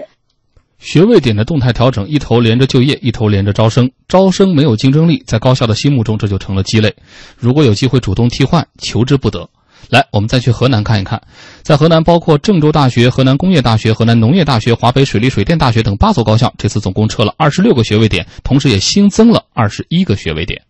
[0.78, 3.88] 学位点的动态调整，一头连着就业，一头连着招生。
[4.08, 6.92] 招生没有竞争力，在高校的心目中，这就成了鸡肋。
[7.36, 9.48] 如果有机会主动替换，求之不得。
[9.90, 11.22] 来，我们再去河南看一看，
[11.62, 20.62] 在河南，包括郑州大学、河南工业大学、河南农业大学、华北水利水电大学等八所高校，这次总共撤了二十六个学位点，同时也新增了二十一个学位点。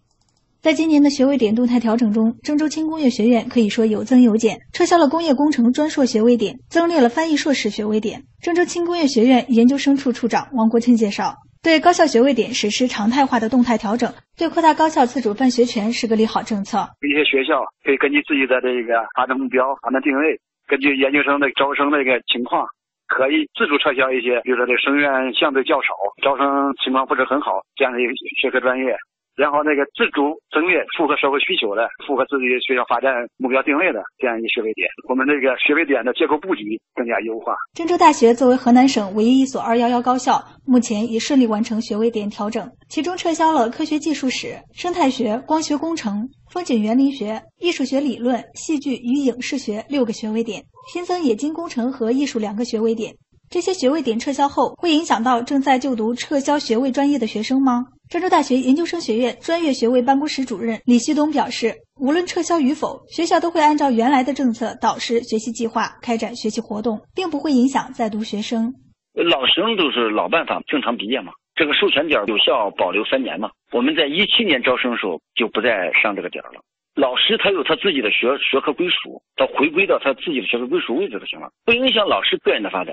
[0.63, 8.23] 在今年的学位点动态调整中，郑州轻工业学院可以说有增有减，撤销了工业工程专硕学位点，增列了翻译硕士学位点。
[8.41, 16.79] 郑州轻工业学院研究生处处长王国庆介绍，对高校学位点实施常态化的动态调整，对扩大高校自主办学权是个利好政策。
[17.03, 22.63] 一些学校可以根据自己的这个发展目标、发展定位，根据研究生的招生的一个情况，
[23.11, 25.91] 可以自主撤销一些，比如说这生源相对较少、
[26.23, 28.95] 招生情况不是很好这样的一个学科专业。
[29.35, 37.57] 然后那个自主增列符合社会需求的、符合自己学校发展目标定位的这样一个学位点，我们这个学位点的结构布局更加优化。
[37.75, 53.15] 郑州大学作为河南省唯一一所“二幺幺”高校，目前已顺利完成学位点调整，其中撤销了科学技术史、生态学、光学工程、风景园林学、艺术学理论、戏剧与影视学六个学位点，新增冶金工程和艺术两个学位点。
[53.49, 57.85] 这些学位点撤销后，会影响到正在就读撤销学位专业的学生吗？
[58.13, 68.75] 郑州大学研究生学院专业学位办公室主任李旭东表示，无论撤销与否，学校都会按照原来的政策导师学习计划开展学习活动，并不会影响在读学生。
[69.15, 71.33] 老生都是老办法，正常毕业嘛。
[71.55, 73.49] 这个授权点有效保留三年嘛。
[73.73, 76.61] 我们在一七年招生的时候就不再上这个点了。
[76.95, 82.93] 老师他有他自己的学学科归属，他回归到他自己的学科归属位置就行了，不影响老师个人的发展。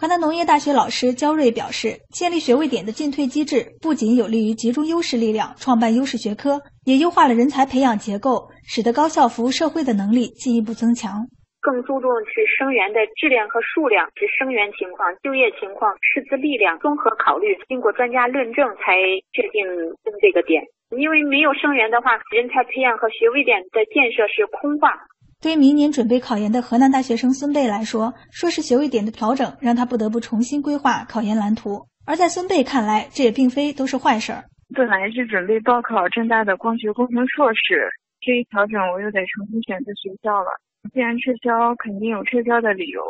[0.00, 11.28] 河南农业大学老师焦瑞表示，建立学位点的进退机制不仅有利于集中优势力量创办优势学科，也优化了人才培养结构，使得高校服务社会的能力进一步增强。
[11.60, 18.96] 更注重的是生源的质量和数量，是生源情况、就业情况、师资力量综合考虑，经过专家论证才
[19.36, 19.68] 确定
[20.00, 20.64] 增这个点。
[20.96, 24.96] 因为没有生源的话，人才培养和学位点的建设是空话。
[25.42, 31.86] 对于明年准备考研的河南大学生孙贝来说，硕士学位点的调整让他不得不重新规划考研蓝图。
[32.04, 34.44] 而在孙贝看来，这也并非都是坏事儿。
[34.76, 37.88] 本来是准备报考郑大的光学工程硕士，
[38.20, 40.52] 这一调整我又得重新选择学校了。
[40.92, 43.00] 既然撤销，肯定有撤销的理由，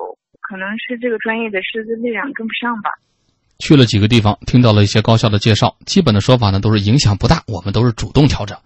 [0.40, 2.90] 可能是这个专业的师资力量跟不上吧。
[3.58, 8.56] 去了几个地方，听到了一些高校的介绍，基本的说法呢都是影响不大，我们都是主动调整。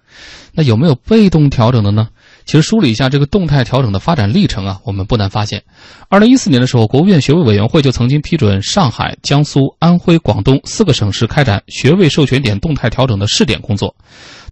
[0.53, 2.11] 那有没有被动调整的呢？
[2.45, 5.63] 其实梳理一下这个动态调整的发展历程啊，我们不难发现，
[6.09, 13.95] 二零一四年的时候，国务院学位委员会就曾经批准上海、江苏、安徽、广东四个省市开展学位授权点动态调整的试点工作。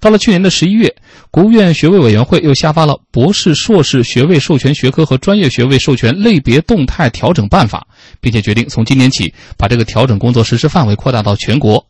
[0.00, 0.92] 到了去年的十一月，
[1.30, 7.86] 国务院学位委员会又下发了博士、硕士学位授权学科和专业学位授权类别动态调整办法，
[8.20, 11.86] 并且决定从今年起把这个调整工作实施范围扩大到全国。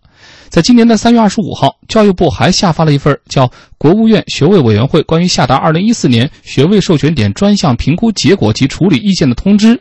[0.53, 3.47] 在今年的三月二十五号，教育部还下发了一份叫
[3.79, 9.75] 《国务院学位委员会关于下达二零一四年学位授权点专项评估结果及处理意见的通知》。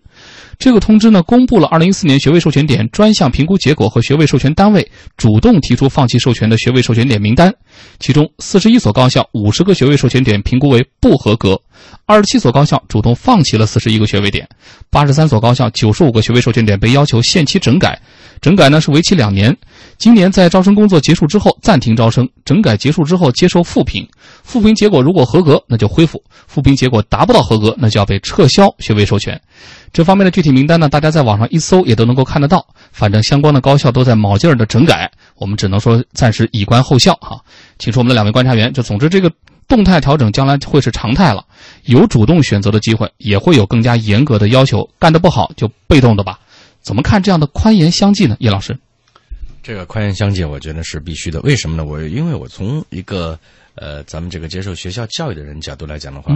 [0.57, 7.53] 这个通知呢，公布了二零一四年学位授权点专项评估结果和学位授权单位主动提出放弃授权的学位授权点名单。
[7.99, 11.59] 其中，四十一所高校五十个学位授权点评估为不合格，
[12.05, 14.47] 二十七所高校主动放弃了四十一个学位点，
[14.89, 17.99] 八十三所高校九十五个学位授权点被要求限期整改。
[18.41, 19.55] 整改呢是为期两年，
[19.99, 24.05] 今年在招生工作结束之后暂停招生，整改结束之后接受复评，
[24.43, 29.39] 复评结果如果合格，那就恢复；复评结果达不到合格，那就要被撤销学位授权。
[29.93, 32.65] 这方面的具体名单呢，大家在网上一搜也都能够看得到。
[32.91, 37.39] 反正相关的高校都在卯劲儿的整改，我们只能说暂时以观后效哈。
[37.77, 38.73] 请出我们的两位观察员。
[38.73, 39.31] 就总之，这个
[39.67, 41.45] 动态调整将来会是常态了，
[41.83, 44.89] 有主动选择的机会，也会有更加严格的要求。
[44.97, 46.39] 干得不好就被动的吧？
[46.81, 48.35] 怎么看这样的宽严相济呢？
[48.39, 48.77] 叶老师，
[49.63, 51.39] 这个宽严相济，我觉得是必须的。
[51.41, 51.85] 为什么呢？
[51.85, 53.39] 我因为我从一个
[53.75, 56.35] 呃，咱们这个接受学校教育的人角度来讲的话。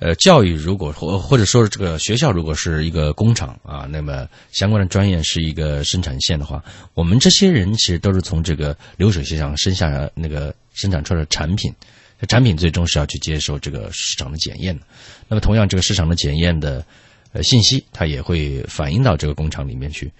[0.00, 6.62] 呃，教育如果或或者说这个学校如果是一个工厂啊，那么相关的专业是一个生产线的话，
[6.94, 11.72] 我们这些人其实都是从这个流水线上生下那个生产出来的产品，
[12.28, 14.82] 产品最终是要去接受这个市场的检验的。
[15.28, 16.84] 那么同样，这个市场的检验的
[17.34, 20.10] 呃信息，它也会反映到这个工厂里面去。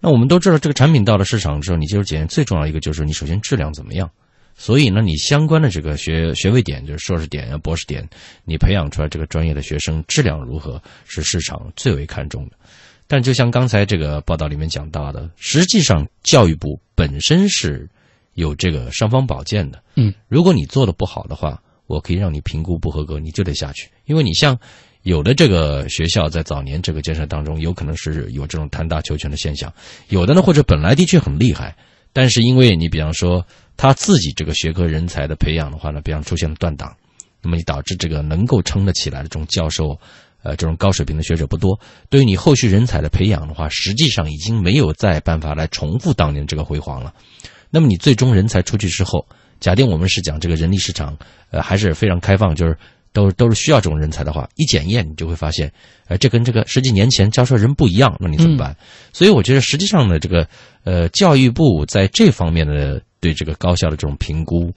[0.00, 4.10] 那我们都知道，这个产品到了市场之后，你接受检验最重要一个就是你首先质量怎么样。
[4.56, 8.08] 所以呢，你相关的这个学学位点，就是硕士点啊、博士点，
[8.44, 12.52] 你培养出来这个专业的学生质量如何，是市场最为看重的。
[13.06, 17.88] 但就像刚才这个报道里面讲到的，实际上教育部本身是
[18.34, 19.82] 有这个尚方宝剑的。
[19.96, 23.88] 嗯，如果你做的不好的话，我可以让你评估不合格，你就得下去。
[24.04, 24.58] 因为你像
[25.02, 29.70] 有的这个学校在早年这个建设当中，有可能是有这种贪大求全的现象；
[30.08, 31.76] 有的呢，或者本来的确很厉害，
[32.12, 33.44] 但是因为你比方说。
[33.76, 36.94] 他自己这个学科人才的培养的话呢，比方出现了断档，
[37.40, 39.98] 那么你导致这个能够撑得起来的这种教授，
[40.42, 41.80] 呃，这种高水平的学者不多。
[42.10, 47.14] 对于你后续人才的培养的话，实际上已经没有再办法来重复当年这个辉煌了。
[47.70, 49.26] 那么你最终人才出去之后，
[49.60, 51.16] 假定我们是讲这个人力市场，
[51.50, 52.76] 呃，还是非常开放，就是
[53.12, 55.72] 都都是需要这种人才的话，一检验你就会发现，
[56.08, 58.76] 呃，这跟这个十几年前教授人不一样，那你怎么办？
[59.12, 60.48] 所以我觉得实际上呢，这个
[60.84, 63.00] 呃，教育部在这方面的。
[63.22, 64.72] 对这个高校的这种评估，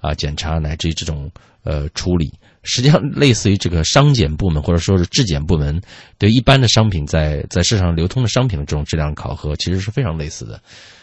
[0.00, 1.28] 啊，检查乃至于这种
[1.64, 5.80] 呃处理，实际上类似于这个商检部门或者说是质检部门
[6.16, 10.60] 对一般的商品在在市场流通的商品的这种质量考核，其实是非常类似的。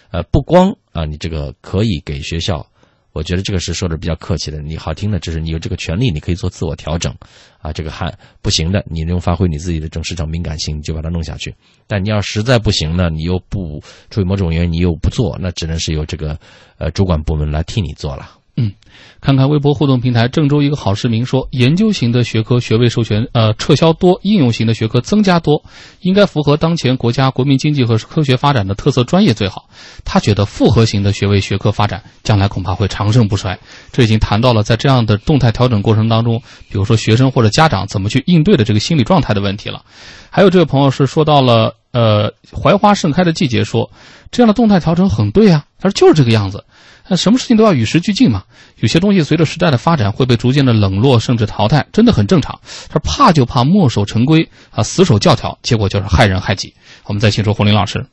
[0.10, 2.66] 呃，不光啊，你这个可以给学校。
[3.16, 7.16] 我觉得这个是说的比较客气的，你好听的，就是你有这个权利，你可以做自我调整，
[7.60, 11.56] 啊，这个还不行的，你用发挥你自己的这种市场敏感性，你就把它弄下去。
[11.88, 16.38] 但你要实在不行呢，你又不出于某种原因，你又不做，那只能是由这个
[16.78, 18.30] 呃主管部门来替你做了。
[18.58, 18.72] 嗯，
[19.20, 25.62] 看看微博互动平台，郑州一个好市民说，研究型的学科学位授权呃撤销多，应用型的学科增加多，
[26.00, 29.68] 应该符合当前国家国民经济和科学发展的特色专业最好。
[30.06, 33.60] 他觉得复合型的学位学科发展将来恐怕会长盛不衰。
[33.92, 39.84] 这已经谈到了在这样的动态调整过程当中，比如说学生或者家长怎么去应对的这个心理状态的问题了。
[40.30, 43.90] 还有这位朋友是说到了呃槐花盛开的季节，说
[44.30, 46.66] 这样的动态调整很对啊，他说就是这个样子。
[47.08, 48.44] 那什么事情都要与时俱进嘛，
[48.80, 52.60] 有些东西随着时代的发展会被逐渐的冷落甚至淘汰，真的很正常。
[52.90, 56.74] 他说怕就怕墨守成规啊，死守教条，结果就是害人害己。
[57.06, 58.06] 我们再请出红林老师。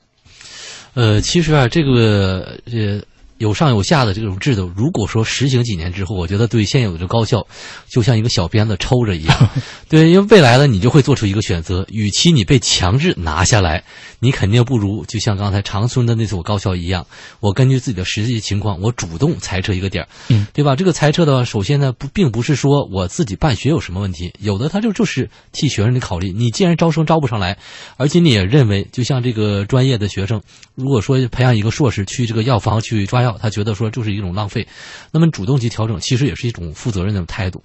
[0.94, 3.02] 呃，其实啊，这个呃。
[3.42, 7.44] 有上有下的这种制度，如果说实行几年之后，我觉得对现有的高校，
[7.88, 9.50] 就像一个小鞭子抽着一样。
[9.90, 13.82] 对，因为未来呢，你就会做出一个选择，与其你被强制拿下来，
[14.20, 17.04] 你肯定不如就像刚才长春的那所高校一样，
[17.40, 20.76] 我根据自己的实际情况，我主动裁撤一个点儿，嗯，对吧？
[20.76, 26.30] 这个裁撤的话，首先呢，不并不是说我自己办学有什么问题，有的他就就是替学生的考虑。
[26.32, 27.58] 你既然招生招不上来，
[27.96, 30.40] 而且你也认为，就像这个专业的学生，
[30.76, 33.31] 如果说培养一个硕士去这个药房去抓药。
[33.40, 34.66] 他觉得说就是一种浪费，
[35.10, 37.62] 那么主动去调整，其实也是一种负责任的态度。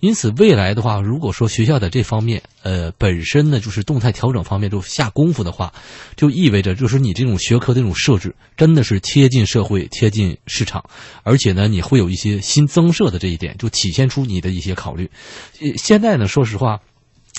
[0.00, 5.72] 因此，未来的话，如果说学校在这方面，呃，本身呢就是动态调整方面就下功夫的话，
[6.16, 10.84] 就意味着就是你这种学科的这种设置真的是贴近社会、贴近市场，
[11.22, 15.10] 而且呢，你会有一些新增设的这一点，就体现出你的一些考虑。
[15.76, 16.80] 现在呢，说实话，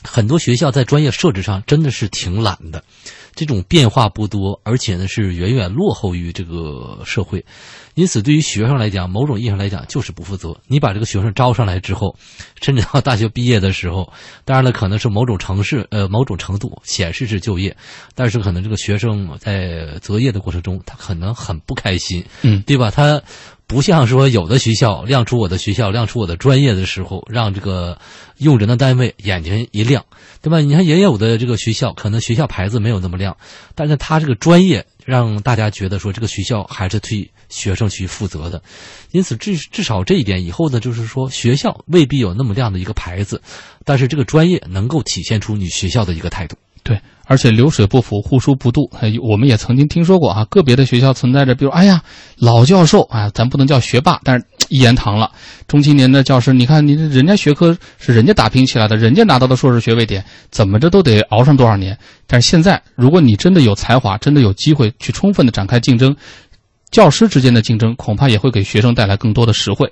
[0.03, 2.83] 很多学校在专业设置上真的是挺懒的。
[3.39, 7.45] 这种变化不多，而且呢是远远落后于这个社会，
[7.95, 10.55] 因此对于学生来讲，某种意义上来讲就是不负责。
[10.67, 12.15] 你把这个学生招上来之后，
[12.61, 14.11] 甚至到大学毕业的时候，
[14.45, 17.75] 当然了，可能是某种城市呃某种程度显示是就业，
[18.15, 22.91] 但是可能这个学生在择业的过程中，他可能很不开心，嗯，对吧？
[22.91, 23.21] 他。
[23.69, 27.99] 不像说有的学校亮出我的学校亮出我的专业的时候，让这个
[28.37, 30.03] 用人的单位眼睛一亮，
[30.41, 30.59] 对吧？
[30.59, 33.37] 你看也有的这个学校，可能学校牌子没有那么亮，
[33.75, 38.61] 但是他这个专业让大家觉得说这个学校还是对学生去负责的，
[39.11, 43.41] 因此至至少这一点以后呢，就是说学校未必有那么亮的一个牌子，
[43.85, 46.55] 但是这个专业能够体现出你学校的一个态度。
[46.83, 46.99] 对。
[47.25, 48.89] 而且流水不腐，户枢不蠹。
[48.97, 52.01] 哎，我们也曾经听说过啊，个别的学校存在着，比如，哎呀，
[52.37, 55.29] 老教授啊，咱不能叫学霸，但是一言堂了。
[55.67, 61.97] 中青年的教师，你看，你人家学科是人家打拼起来的，人家拿到的硕士学位点，怎么着都得熬上多少年。
[62.25, 66.15] 但是现在，如果你真的有才华，真的有机会去充分的展开竞争。
[66.91, 69.91] 教师之间的竞争恐怕也会给学生带来更多的实惠。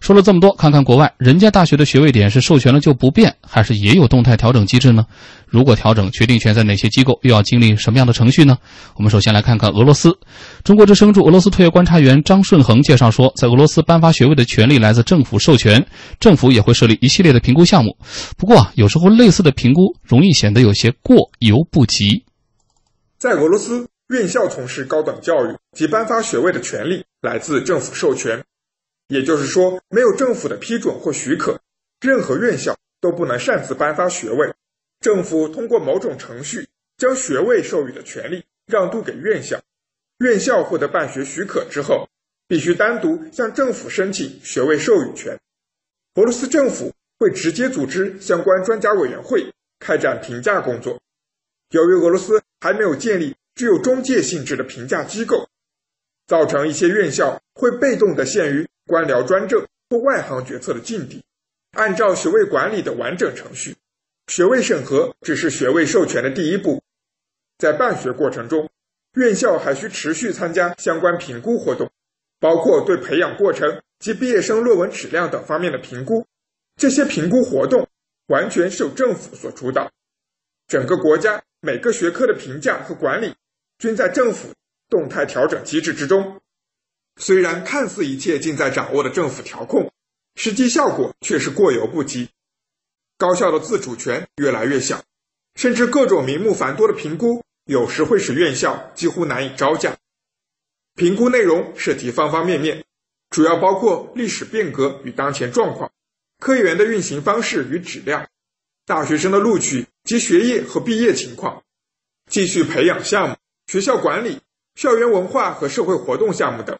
[0.00, 5.04] 说了这么多，看看国外，人家大学的学位点是授权了就不变，还是也有动态调整机制呢？
[5.46, 8.56] 如果调整，决定权在哪些机构，又要经历什么样的程序呢？
[8.94, 10.16] 我们首先来看看俄罗斯。
[10.62, 15.84] 中国之声驻俄罗斯特约观察员张顺恒介绍说，在俄罗斯颁发学位的权利来自政府授权，
[16.20, 17.96] 政府也会设立一系列的评估项目。
[18.36, 22.24] 不过啊，有时候类似的评估容易显得有些过犹不及。
[23.18, 23.88] 在俄罗斯。
[24.08, 28.44] 院校从事高等教育及颁发学位的权利来自政府授权，
[29.08, 31.58] 也就是说，没有政府的批准或许可，
[32.00, 34.54] 任何院校都不能擅自颁发学位。
[35.00, 39.60] 政府通过某种程序将学位授予的权利让渡给院校，
[40.18, 42.08] 院校获得办学许可之后，
[42.46, 45.40] 必须单独向政府申请学位授予权。
[46.14, 51.00] 俄罗斯政府会直接组织相关专家委员会开展评价工作。
[51.70, 53.34] 由于俄罗斯还没有建立。
[53.56, 55.48] 具有中介性质的评价机构，
[56.26, 61.24] 造成一些院校会被动地陷于官僚专政或外行决策的境地。
[61.72, 63.74] 按照学位管理的完整程序，
[64.28, 66.82] 学位审核只是学位授权的第一步。
[67.56, 68.68] 在办学过程中，
[69.14, 71.90] 院校还需持续参加相关评估活动，
[72.38, 76.26] 包括对培养过程及毕业生论文质量等方面的评估。
[76.76, 77.88] 这些评估活动
[78.26, 79.90] 完全是由政府所主导，
[80.68, 83.34] 整个国家每个学科的评价和管理。
[83.78, 84.54] 均在政府
[84.88, 86.40] 动态调整机制之中。
[87.18, 89.90] 虽然看似一切尽在掌握的政府调控，
[90.34, 92.28] 实际效果却是过犹不及。
[93.18, 95.02] 高校的自主权越来越小，
[95.54, 99.96] 甚至各种名目繁多的评估，有时会使院校几乎难以招架。
[100.94, 102.84] 评估内容涉及方方面面，
[103.30, 105.90] 主要包括历史变革与当前状况、
[106.38, 108.28] 科研的运行方式与质量、
[108.84, 111.62] 大学生的录取及学业和毕业情况、
[112.30, 113.36] 继续培养项目。
[113.66, 114.40] 学校管理、
[114.74, 116.78] 校园文化和社会活动项目等，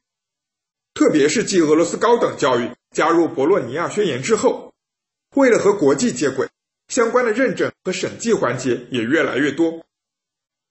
[0.95, 4.73] 特别是继俄罗斯高等教育加入博洛尼亚宣言之后，
[5.35, 6.49] 为了和国际接轨，
[6.89, 9.85] 相关的认证和审计环节也越来越多。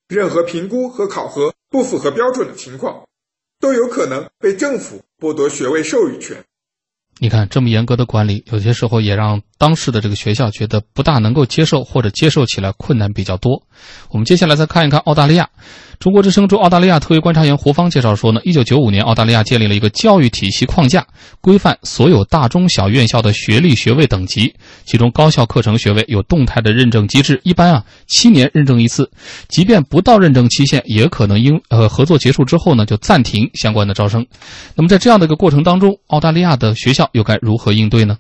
[0.08, 3.08] 任何评估和考核不符合标准的情况，
[3.60, 6.46] 都有可能被政府剥夺学位授予权。
[7.18, 13.64] 你看，这么严格的管理，有些时候也让当时的这个学校觉得不大能够接受，或者接受起来困难比较多。
[14.10, 15.50] 我们接下来再看一看澳大利亚。
[15.98, 21.08] 中国之声驻澳大利亚特约观察员胡芳介绍说呢，一九九五年，澳大利亚建立了一个教育体系框架，
[21.40, 24.54] 规范所有大中小院校的学历学位等级。
[24.86, 29.10] 其中，高校课程学位有动态的认证机制，一般啊七年认证一次，
[29.48, 34.26] 即便不到认证期限，也可能因呃合作结束之后呢就暂停相关的招生。
[34.76, 38.18] 那么在这样的一个过程当中，澳大利亚的学校又该如何应对呢？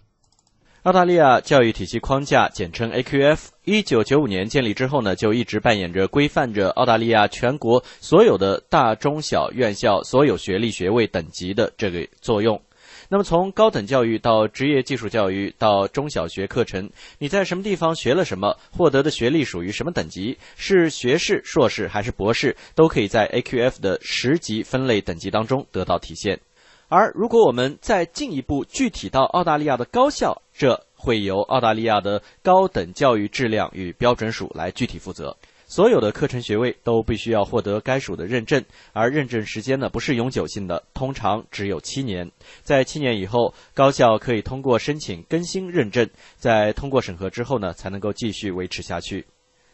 [0.85, 12.61] 澳大利亚教育体系框架，简称 AQF，一九九五年建立之后呢，就一直扮演着规范着澳大利亚全国所有的大中小院校所有学历学位等级的这个作用。
[13.09, 26.39] 那么从高等教育到职业技术教育到中小学课程，你在什么地方学了什么，获得的学历属于什么等级，是学士、硕士还是博士，都可以在 AQF 的十级分类等级当中得到体现。
[26.87, 35.35] 而如果我们再进一步具体到澳大利亚的高校，这会由澳大利亚的高等教育质量与标准署来具体负责。
[35.67, 38.63] 所有的课程学位都必须要获得该署的认证，
[38.93, 42.31] 而认证时间呢不是永久性的，通常只有七年。
[42.61, 46.07] 在七年以后，高校可以通过申请更新认证，
[46.37, 49.25] 在通过审核之后呢，才能够继续维持下去。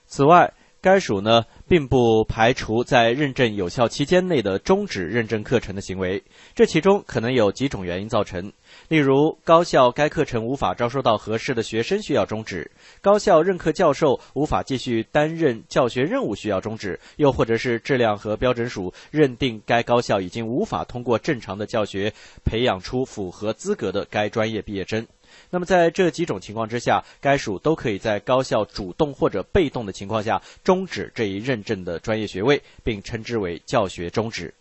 [0.07, 6.23] 此外，该署呢，并不排除在认证有效期间内的终止认证课程的行为。
[6.55, 8.51] 这其中可能有几种原因造成，
[8.87, 22.11] 例如高校该课程无法招收到合适的学生需要终止，高校任课教授无法继续担任教学任务需要终止，又或者是质量和标准署认定该高校已经无法通过正常的教学
[22.43, 25.05] 培养出符合资格的该专业毕业生。
[25.53, 34.53] 那么，在这几种情况之下，该署都可以在高校主动或者被动的情况下终止这一认证的专业学位，并称之为教学终止。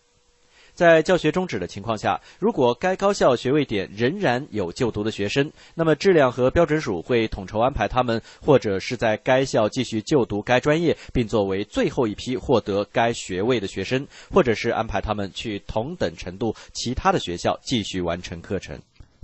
[0.72, 18.76] 在教学终止的情况下，如果该高校学位点仍然有就读的学生，那么质量和标准署会统筹安排他们，或者是在该校继续就读该专业，并作为最后一批获得该学位的学生，或者是安排他们去同等程度其他的学校继续完成课程。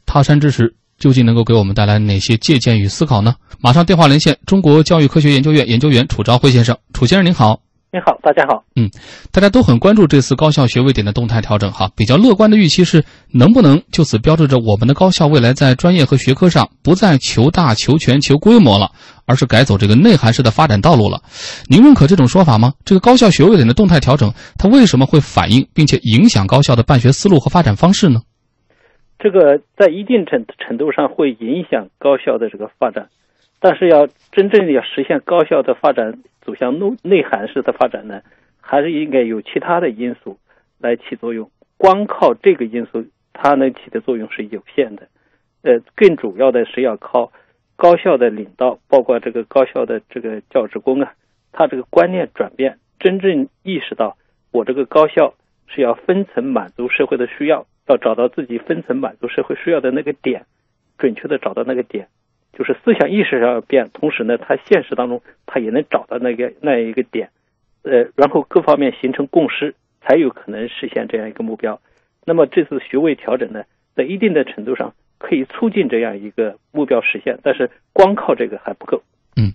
[0.04, 0.76] 他山之石。
[0.98, 3.34] 究竟能够给我们带来哪些借鉴与思考呢？
[3.60, 6.76] 马上电话连线中国教育科学研究院研究员楚朝辉先生。
[6.92, 7.60] 楚先生您好。
[7.92, 8.62] 您好，大家好。
[8.74, 8.90] 嗯，
[9.30, 11.90] 大家都很关注这次高校学位点的动态调整哈。
[11.96, 18.90] 比较乐观的预期是，能不能就此标志着我们的高校未来在专业和学科上不再求大、求全、求规模了，
[19.24, 21.22] 而是改走这个内涵式的发展道路了？
[21.68, 22.74] 您认可这种说法吗？
[22.84, 28.20] 这个高校学位点的动态调整，它为什么会反映并且影响高校的办学思路和发展方式呢？
[29.18, 33.08] 这个在一定程程度上会影响高校的这个发展，
[33.60, 36.22] 但是要真正要实现高校的发展。
[36.46, 38.22] 走向内内涵式的发展呢，
[38.60, 40.38] 还是应该有其他的因素
[40.78, 41.50] 来起作用。
[41.76, 45.08] 光靠这个因素，它能起的作用是有限的。
[45.62, 47.32] 呃，更主要的是要靠
[47.74, 51.14] 高校的领导，包括这个高校的这个教职工啊，
[51.50, 54.16] 他这个观念转变，真正意识到
[54.52, 55.34] 我这个高校
[55.66, 60.46] 是要分层满足社会的需要，要找到自己分层满足社会需要的那个点，
[60.98, 62.08] 准确的找到那个点。
[62.52, 67.28] 就是思想意识上要变，同时呢，他现实当中他也能找到那个那一个点，
[67.82, 71.80] 呃，然后各方面形成共识，才有可能实现这样一个目标。
[72.24, 73.64] 那么这次学位调整呢，
[73.94, 79.02] 在一定的程度上可以促进这样一个目标实现，但是光靠这个还不够。
[79.38, 79.52] 嗯，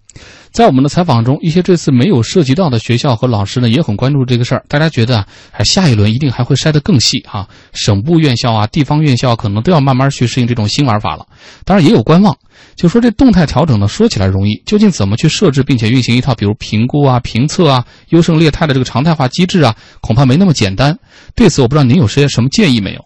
[0.52, 4.64] 在我们的采访中，一些这次没有涉及到的学校和老师呢，也很关注这个事儿。
[4.68, 11.26] 大家觉得啊，下一轮一定还会筛得更细啊，省部院校啊、地方院校可能都要慢慢去适应这种新玩法了。
[11.66, 12.38] 当然也有观望，
[12.76, 20.96] 就说这动态调整呢，说起来容易，究竟怎么去设置并且运行一套比如评估啊、评测啊、优胜劣汰的这个常态化机制啊，恐怕没那么简单。
[21.36, 23.04] 对此，我不知道您有些什么建议没有？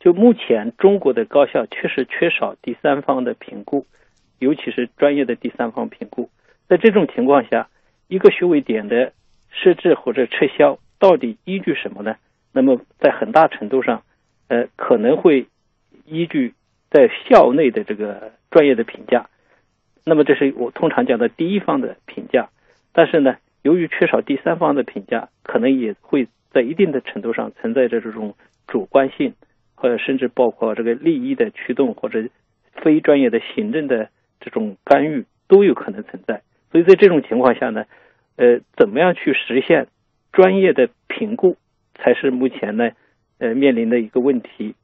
[0.00, 3.84] 就目前中国的高校确实缺少第三方的评估。
[4.38, 6.30] 尤其是专业的第三方评估，
[6.68, 7.68] 在这种情况下，
[8.06, 9.12] 一个学位点的
[9.50, 12.16] 设置或者撤销，到底依据什么呢？
[12.52, 14.02] 那么在很大程度上，
[14.48, 15.46] 呃，可能会
[16.06, 16.54] 依据
[16.90, 19.28] 在校内的这个专业的评价。
[20.04, 22.48] 那么这是我通常讲的第一方的评价。
[22.92, 28.34] 但是呢，由于缺少第三方的评价，可能也会在一定的程度上存在着这种
[28.66, 29.34] 主观性，
[29.74, 32.28] 或者甚至包括这个利益的驱动或者
[32.72, 34.10] 非专业的行政的。
[34.40, 37.84] 这种干预都有可能存在，所以在这种情况下呢，
[38.36, 39.88] 呃，怎么样去实现
[40.32, 41.56] 专业的评估，
[41.94, 42.90] 才是目前呢，
[43.38, 44.74] 呃，面临的一个问题。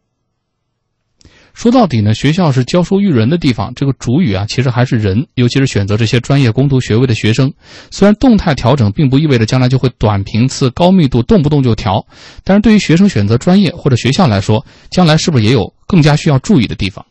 [1.55, 7.55] 说到底呢，学校是教书育人的地方，这个主语啊，其实还是人，尤其是选择这些专业攻读学位的学生。
[7.93, 12.05] 虽然动态调整并不意味着将来就会短频次、高密度，动不动就调，
[12.45, 17.07] 但是对于学生选择专业或者学校来说，将来是不是也有更加需要注意的地方？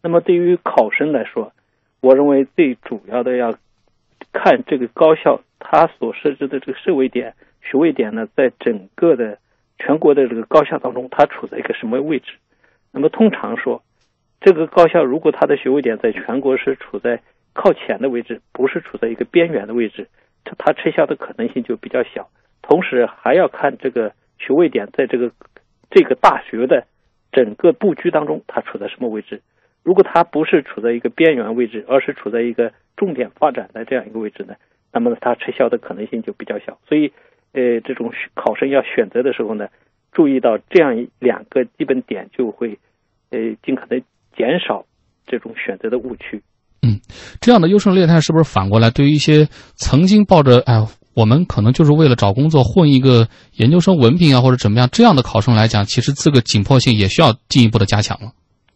[0.00, 1.52] 那么对于考生来说，
[2.02, 3.54] 我认为最主要的要
[4.32, 9.38] 看这个高校它所设置的这个设位点、学位点呢，在整个的
[9.78, 12.32] 全国的这个高校当中，它处在一个什么位置？
[12.90, 13.84] 那么通常说，
[14.40, 17.22] 这个高校如果它的学位点在全国是处在
[17.52, 20.08] 靠前的位置，不是处在一个边缘的位置，
[20.42, 22.28] 它它撤销的可能性就比较小。
[22.62, 25.30] 同时还要看这个学位点在这个
[25.88, 26.84] 这个大学的
[27.30, 29.40] 整个布局当中，它处在什么位置。
[29.82, 34.54] 如果它不是处在一个边缘位置，而是处在一个重点发展的这样一个位置呢，
[34.92, 36.78] 那么它撤销的可能性就比较小。
[36.88, 37.12] 所以，
[37.52, 39.66] 呃，这种考生要选择的时候呢，
[40.12, 42.78] 注意到这样两个基本点，就会
[43.30, 44.00] 呃尽可能
[44.36, 44.84] 减少
[45.26, 46.42] 这种选择的误区。
[46.82, 47.00] 嗯，
[47.40, 50.74] 这样的优胜劣汰是不是反过来对于一些曾经抱着哎，
[51.14, 58.30] 我们可能就是为了找工作混一个研究生文凭啊，或者怎么样这样的考生来讲，其实这个紧迫性也需要进一步的加强了。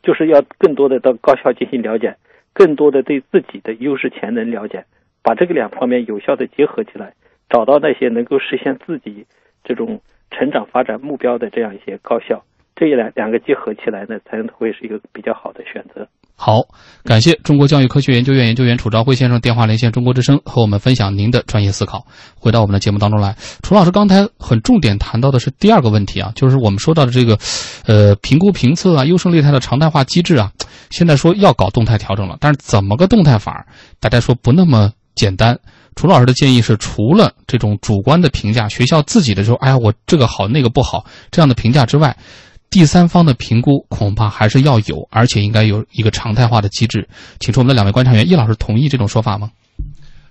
[0.06, 2.14] 就是要更多的到高校进行了解，
[2.52, 4.84] 更多的对自己的优势潜能了解，
[5.20, 7.14] 把这个两方面有效的结合起来，
[7.50, 9.26] 找到那些能够实现自己
[9.64, 10.00] 这种
[10.30, 12.44] 成长发展目标的这样一些高校，
[12.76, 16.06] 这一两两个结合起来呢，才能会是一个比较好的选择。
[16.38, 16.60] 好，
[17.02, 22.06] 感谢中国教育科学研究院研究员楚朝晖先生电话连线中国之声，和我们分享您的专业思考。
[22.38, 27.38] 回到我们的节目当中来，楚老师刚才很重点谈到的是第二个问题啊，就是我们说到的这个，
[27.86, 30.52] 呃，评估评测啊、优胜劣汰的常态化机制啊，
[30.90, 33.66] 现在说要搞动态调整了，但是怎么个动态法？
[33.98, 35.58] 大家说不那么简单。
[35.94, 42.14] 楚老师的建议是，除了这种主观的评价，学校自己的说，哎呀，我这个好那个不好这样的评价之外。
[42.70, 47.08] 第三方的评估恐怕还是要有，而且应该有一个常态化的机制。
[47.40, 49.50] 请出我们的两位观察员，叶老师同意这种说法吗？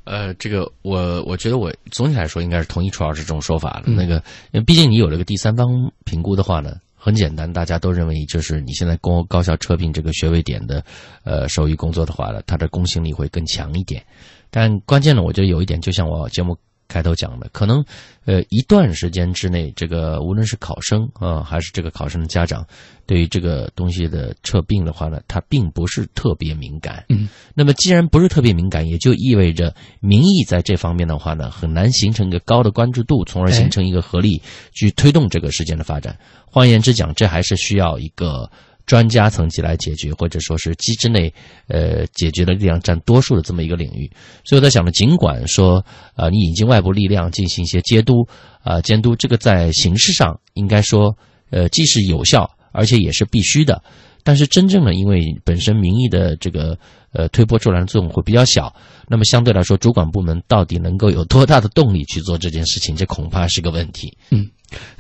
[0.04, 3.92] 呃，这个我我觉得我总体来说应该是同意楚老师这种说法的。
[3.92, 4.22] 那个，
[4.66, 5.66] 毕竟你有了个第三方
[6.04, 10.84] 评估的话呢，很简单，大家都认为就是你现在高高校测评这个学位点的，
[11.24, 14.04] 呃，手艺工作的话呢，它的公信力会更强一点。
[14.52, 16.56] 但关键呢，我觉得有一点，就像我节目
[16.88, 17.84] 开头讲的，可能
[18.26, 22.66] 呃一段时间之内，这个无论是考生啊、还是这个考生的家长，
[23.06, 27.04] 对于这个东西的撤并的话呢，他并不是特别敏感。
[27.10, 36.18] 嗯，那么既然不是特别敏感，也就意味着民意在这方面的话呢，很难形成一个高的关注度，从而形成一个合力去推动这个事件的发展。
[36.46, 38.50] 换言之讲，这还是需要一个。
[38.86, 41.34] 专家层级来解决，或者说是机制内，
[41.68, 44.10] 呃，解决的力量占多数的这么一个领域。
[44.44, 45.84] 所以我在想呢，尽管说，
[46.16, 48.28] 呃，你引进外部力量进行一些监督，
[48.62, 51.18] 啊、监督，这个在形式上应该说，
[51.50, 53.82] 呃，既是有效，而且也是必须的。
[54.24, 56.78] 但是真正的，因为本身民意的这个
[57.12, 58.72] 呃推波助澜作用会比较小，
[59.08, 64.16] 那么相对来说，主管部门到底能够有多大的动力去做这件事情，这恐怕是个问题。
[64.32, 64.48] 嗯，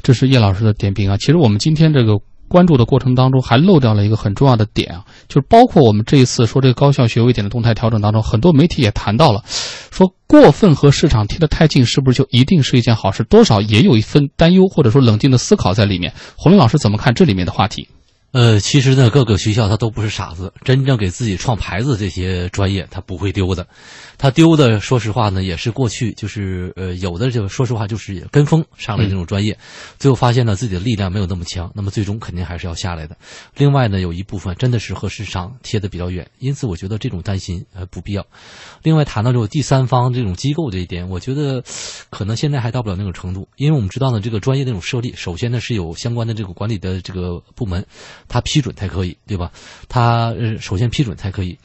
[0.02, 1.18] 这是叶老师的点评啊。
[1.18, 2.20] 其实我们今天这个。
[2.56, 9.44] 关注的过程当中，还漏掉了一个很重要的点啊，就是包括我们这一次说这个高校学位点的动态调整当中，很多媒体也谈到了，
[9.92, 13.26] 说过分和市场贴得太近，是不是就一定是一件好事？
[13.26, 16.14] 多少也有一份担忧或者说冷静的思考在里面。
[16.38, 17.90] 洪林老师怎么看这里面的话题？
[18.36, 23.66] 呃，其实呢，各个学校他都不是傻子，真正给自己创牌子这些专业，他不会丢的。
[24.18, 29.58] 他丢的，说实话呢，也是过去就是呃有的就说实话就是跟风上了这种专业，
[30.00, 33.16] 最后发现呢自己的力量没有那么强，那么最终肯定还是要下来的。
[33.56, 38.26] 另外呢，有一部分真的是和市场贴的比较远，因此我觉得这种担心呃不必要。
[38.84, 41.64] 另外谈到这种第三方这种机构这一点，我觉得
[42.10, 47.86] 可能现在还到不了那种程度，因为我们知道呢，这个专业的这种设立，首先呢是有相关的这个管理的这个部门，
[48.28, 49.52] 他批准才可以，对吧？
[49.88, 51.58] 他首先批准才可以。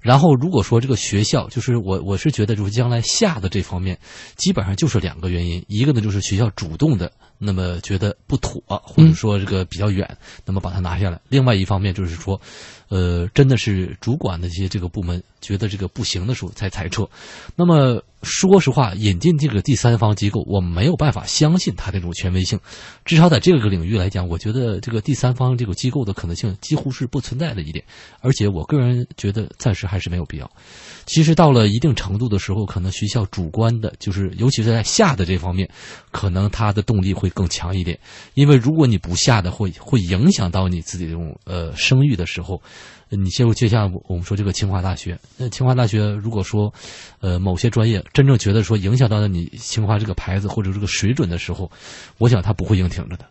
[0.00, 3.98] 然后，如果说这个学校，就是我我是觉得，就是将来下的这方面，
[4.36, 12.40] 基本上就是两个原因，一个呢就是学校主动的，那么觉得不妥，或者说这个比较远，那么把它拿下来；另外一方面就是说，
[12.88, 17.08] 呃，真的是主管的这些这个部门觉得这个不行的时候才裁撤。
[17.54, 22.58] 那么说实话，引进这个第三方机构，我没有办法相信它这种权威性，
[23.04, 27.84] 至少在这个领域来讲，我觉得这个第三方这个机构的可能性几乎是不存在的一点，
[28.20, 30.50] 而且我个人觉得暂时还是没有必要。
[31.04, 35.68] 其实到了一定程度的时候，可能学校主观的，就是尤其是在下的这方面，
[36.10, 37.98] 可能它的动力会会更强一点。
[38.34, 42.62] 因为如果你不下的，会会影响到你自己这种呃声誉的时候，
[43.10, 46.72] 你就就像我们说这个清华大学，那清华大学如果说
[47.20, 51.70] 呃某些专业真正觉得说影响到了你清华这个牌子或者这个水准的时候，
[52.18, 53.26] 我想他不会硬挺着的。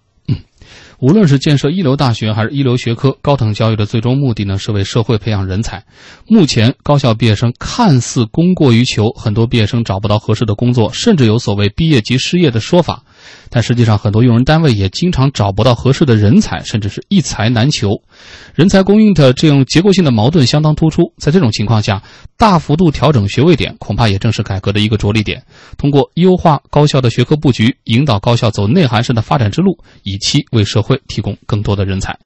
[0.97, 5.83] 无论是建设一流大学还是一流学科，高等教育的最终目的呢，是为社会培养人才。
[6.25, 13.03] 目前高校毕业生看似供过于求，很多毕业生找不到合适的工作，甚至有所谓毕业即失业的说法。
[13.49, 17.89] 但实际上，很多用人单位也经常找不到合适的人才，甚至是一才难求。
[18.53, 21.13] 人才供应的这种结构性的矛盾相当突出。
[21.17, 22.01] 在这种情况下，
[22.37, 25.43] 大幅度调整学位点，恐怕也正是改革的一个着力点。
[25.77, 32.17] 通过优化高校的学科布局，引导高校走内涵式的发展之路，以期为社会提供更多的人才。